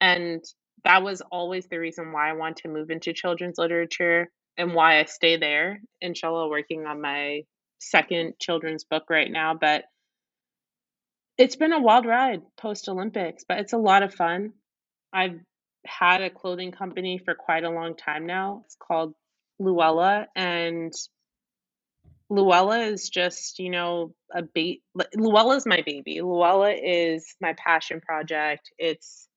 [0.01, 0.43] And
[0.83, 4.99] that was always the reason why I want to move into children's literature and why
[4.99, 7.41] I stay there, inshallah, working on my
[7.79, 9.53] second children's book right now.
[9.59, 9.85] But
[11.37, 14.53] it's been a wild ride post Olympics, but it's a lot of fun.
[15.13, 15.39] I've
[15.85, 18.63] had a clothing company for quite a long time now.
[18.65, 19.13] It's called
[19.61, 20.93] Louella, and
[22.31, 24.83] Louella is just, you know, a bait.
[25.17, 26.19] Louella is my baby.
[26.21, 28.69] Louella is my passion project.
[28.77, 29.27] It's,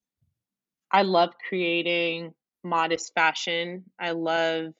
[0.91, 2.33] I love creating
[2.63, 3.85] modest fashion.
[3.99, 4.73] I love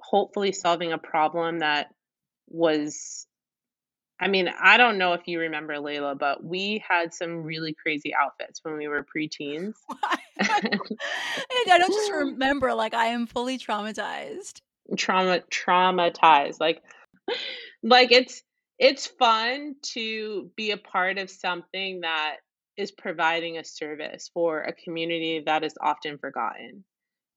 [0.00, 1.88] hopefully solving a problem that
[2.50, 3.26] was,
[4.20, 8.14] I mean, I don't know if you remember Layla, but we had some really crazy
[8.14, 9.74] outfits when we were preteens.
[10.40, 14.60] I don't just remember, like, I am fully traumatized.
[14.96, 16.60] Trauma, traumatized.
[16.60, 16.82] Like,
[17.82, 18.42] like it's
[18.78, 22.36] it's fun to be a part of something that
[22.76, 26.84] is providing a service for a community that is often forgotten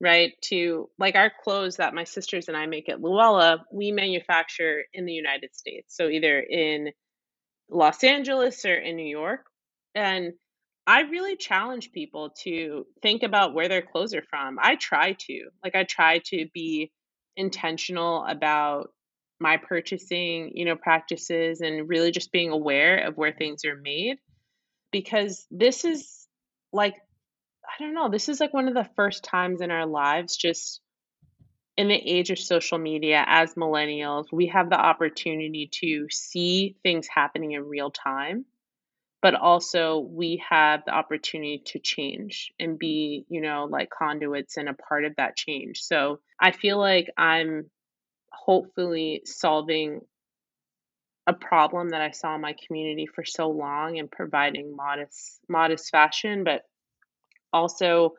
[0.01, 4.83] right to like our clothes that my sisters and i make at louella we manufacture
[4.93, 5.95] in the united states.
[5.95, 6.89] So either in
[7.69, 9.45] los angeles or in new york.
[9.95, 10.33] And
[10.87, 14.57] i really challenge people to think about where their clothes are from.
[14.61, 16.91] I try to like i try to be
[17.37, 18.89] intentional about
[19.41, 24.17] my purchasing, you know, practices and really just being aware of where things are made.
[24.91, 26.27] Because this is
[26.71, 26.95] like
[27.71, 30.81] I don't know, this is like one of the first times in our lives just
[31.77, 37.07] in the age of social media as millennials, we have the opportunity to see things
[37.07, 38.45] happening in real time,
[39.21, 44.67] but also we have the opportunity to change and be, you know, like conduits and
[44.67, 45.81] a part of that change.
[45.81, 47.69] So I feel like I'm
[48.31, 50.01] hopefully solving
[51.25, 55.89] a problem that I saw in my community for so long and providing modest modest
[55.89, 56.63] fashion, but
[57.53, 58.15] also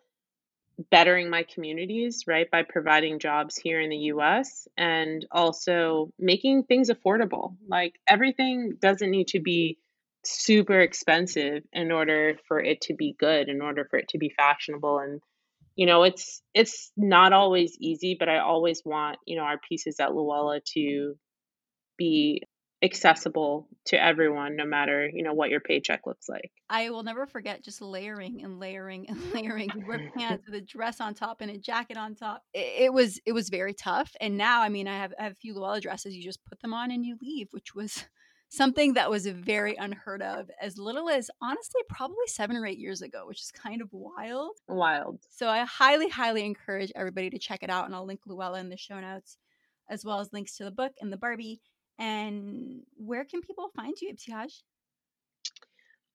[0.90, 6.90] bettering my communities, right, by providing jobs here in the US and also making things
[6.90, 7.56] affordable.
[7.68, 9.78] Like everything doesn't need to be
[10.24, 14.32] super expensive in order for it to be good, in order for it to be
[14.36, 15.20] fashionable and
[15.74, 20.00] you know, it's it's not always easy, but I always want, you know, our pieces
[20.00, 21.16] at Louella to
[21.96, 22.42] be
[22.82, 26.50] accessible to everyone no matter you know what your paycheck looks like.
[26.68, 30.64] I will never forget just layering and layering and layering you wear pants with a
[30.64, 32.42] dress on top and a jacket on top.
[32.52, 35.32] It, it, was it was very tough and now i mean i have, I have
[35.32, 38.04] a few louella dresses you just put them on and you leave which was
[38.48, 43.00] something that was very unheard of as little as honestly probably seven or eight years
[43.00, 44.56] ago which is kind of wild.
[44.66, 45.20] Wild.
[45.30, 48.70] So i highly highly encourage everybody to check it out and i'll link louella in
[48.70, 49.38] the show notes
[49.88, 51.60] as well as links to the book and the barbie
[51.98, 54.52] and where can people find you, Ibtihaj?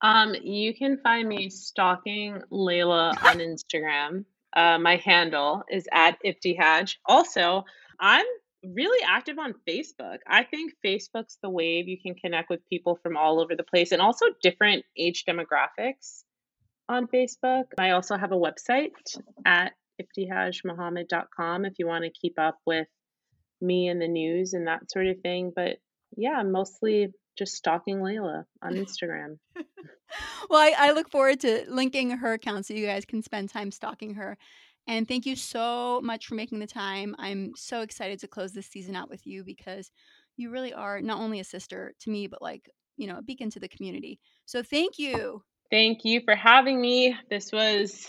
[0.01, 4.25] Um, you can find me stalking Layla on Instagram.
[4.55, 6.95] Uh, my handle is at Ibtihaj.
[7.05, 7.63] Also,
[7.99, 8.25] I'm
[8.63, 10.17] really active on Facebook.
[10.27, 11.87] I think Facebook's the wave.
[11.87, 16.23] You can connect with people from all over the place and also different age demographics
[16.89, 17.65] on Facebook.
[17.77, 22.87] I also have a website at ibtihajmuhammad.com if you want to keep up with
[23.61, 25.51] me and the news and that sort of thing.
[25.55, 25.77] But
[26.15, 29.37] yeah, mostly just stalking Layla on Instagram.
[30.49, 33.71] well, I, I, look forward to linking her account so you guys can spend time
[33.71, 34.37] stalking her.
[34.87, 37.15] And thank you so much for making the time.
[37.19, 39.91] I'm so excited to close this season out with you because
[40.37, 43.49] you really are not only a sister to me, but like, you know, a beacon
[43.51, 44.19] to the community.
[44.45, 45.43] So thank you.
[45.69, 47.15] Thank you for having me.
[47.29, 48.07] This was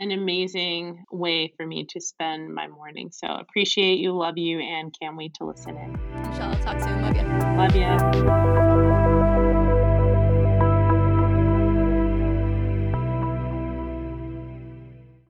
[0.00, 3.10] an amazing way for me to spend my morning.
[3.12, 5.98] So appreciate you, love you, and can't wait to listen in.
[6.26, 7.02] Inshallah, talk soon.
[7.02, 7.82] Love you.
[7.82, 9.05] Love you.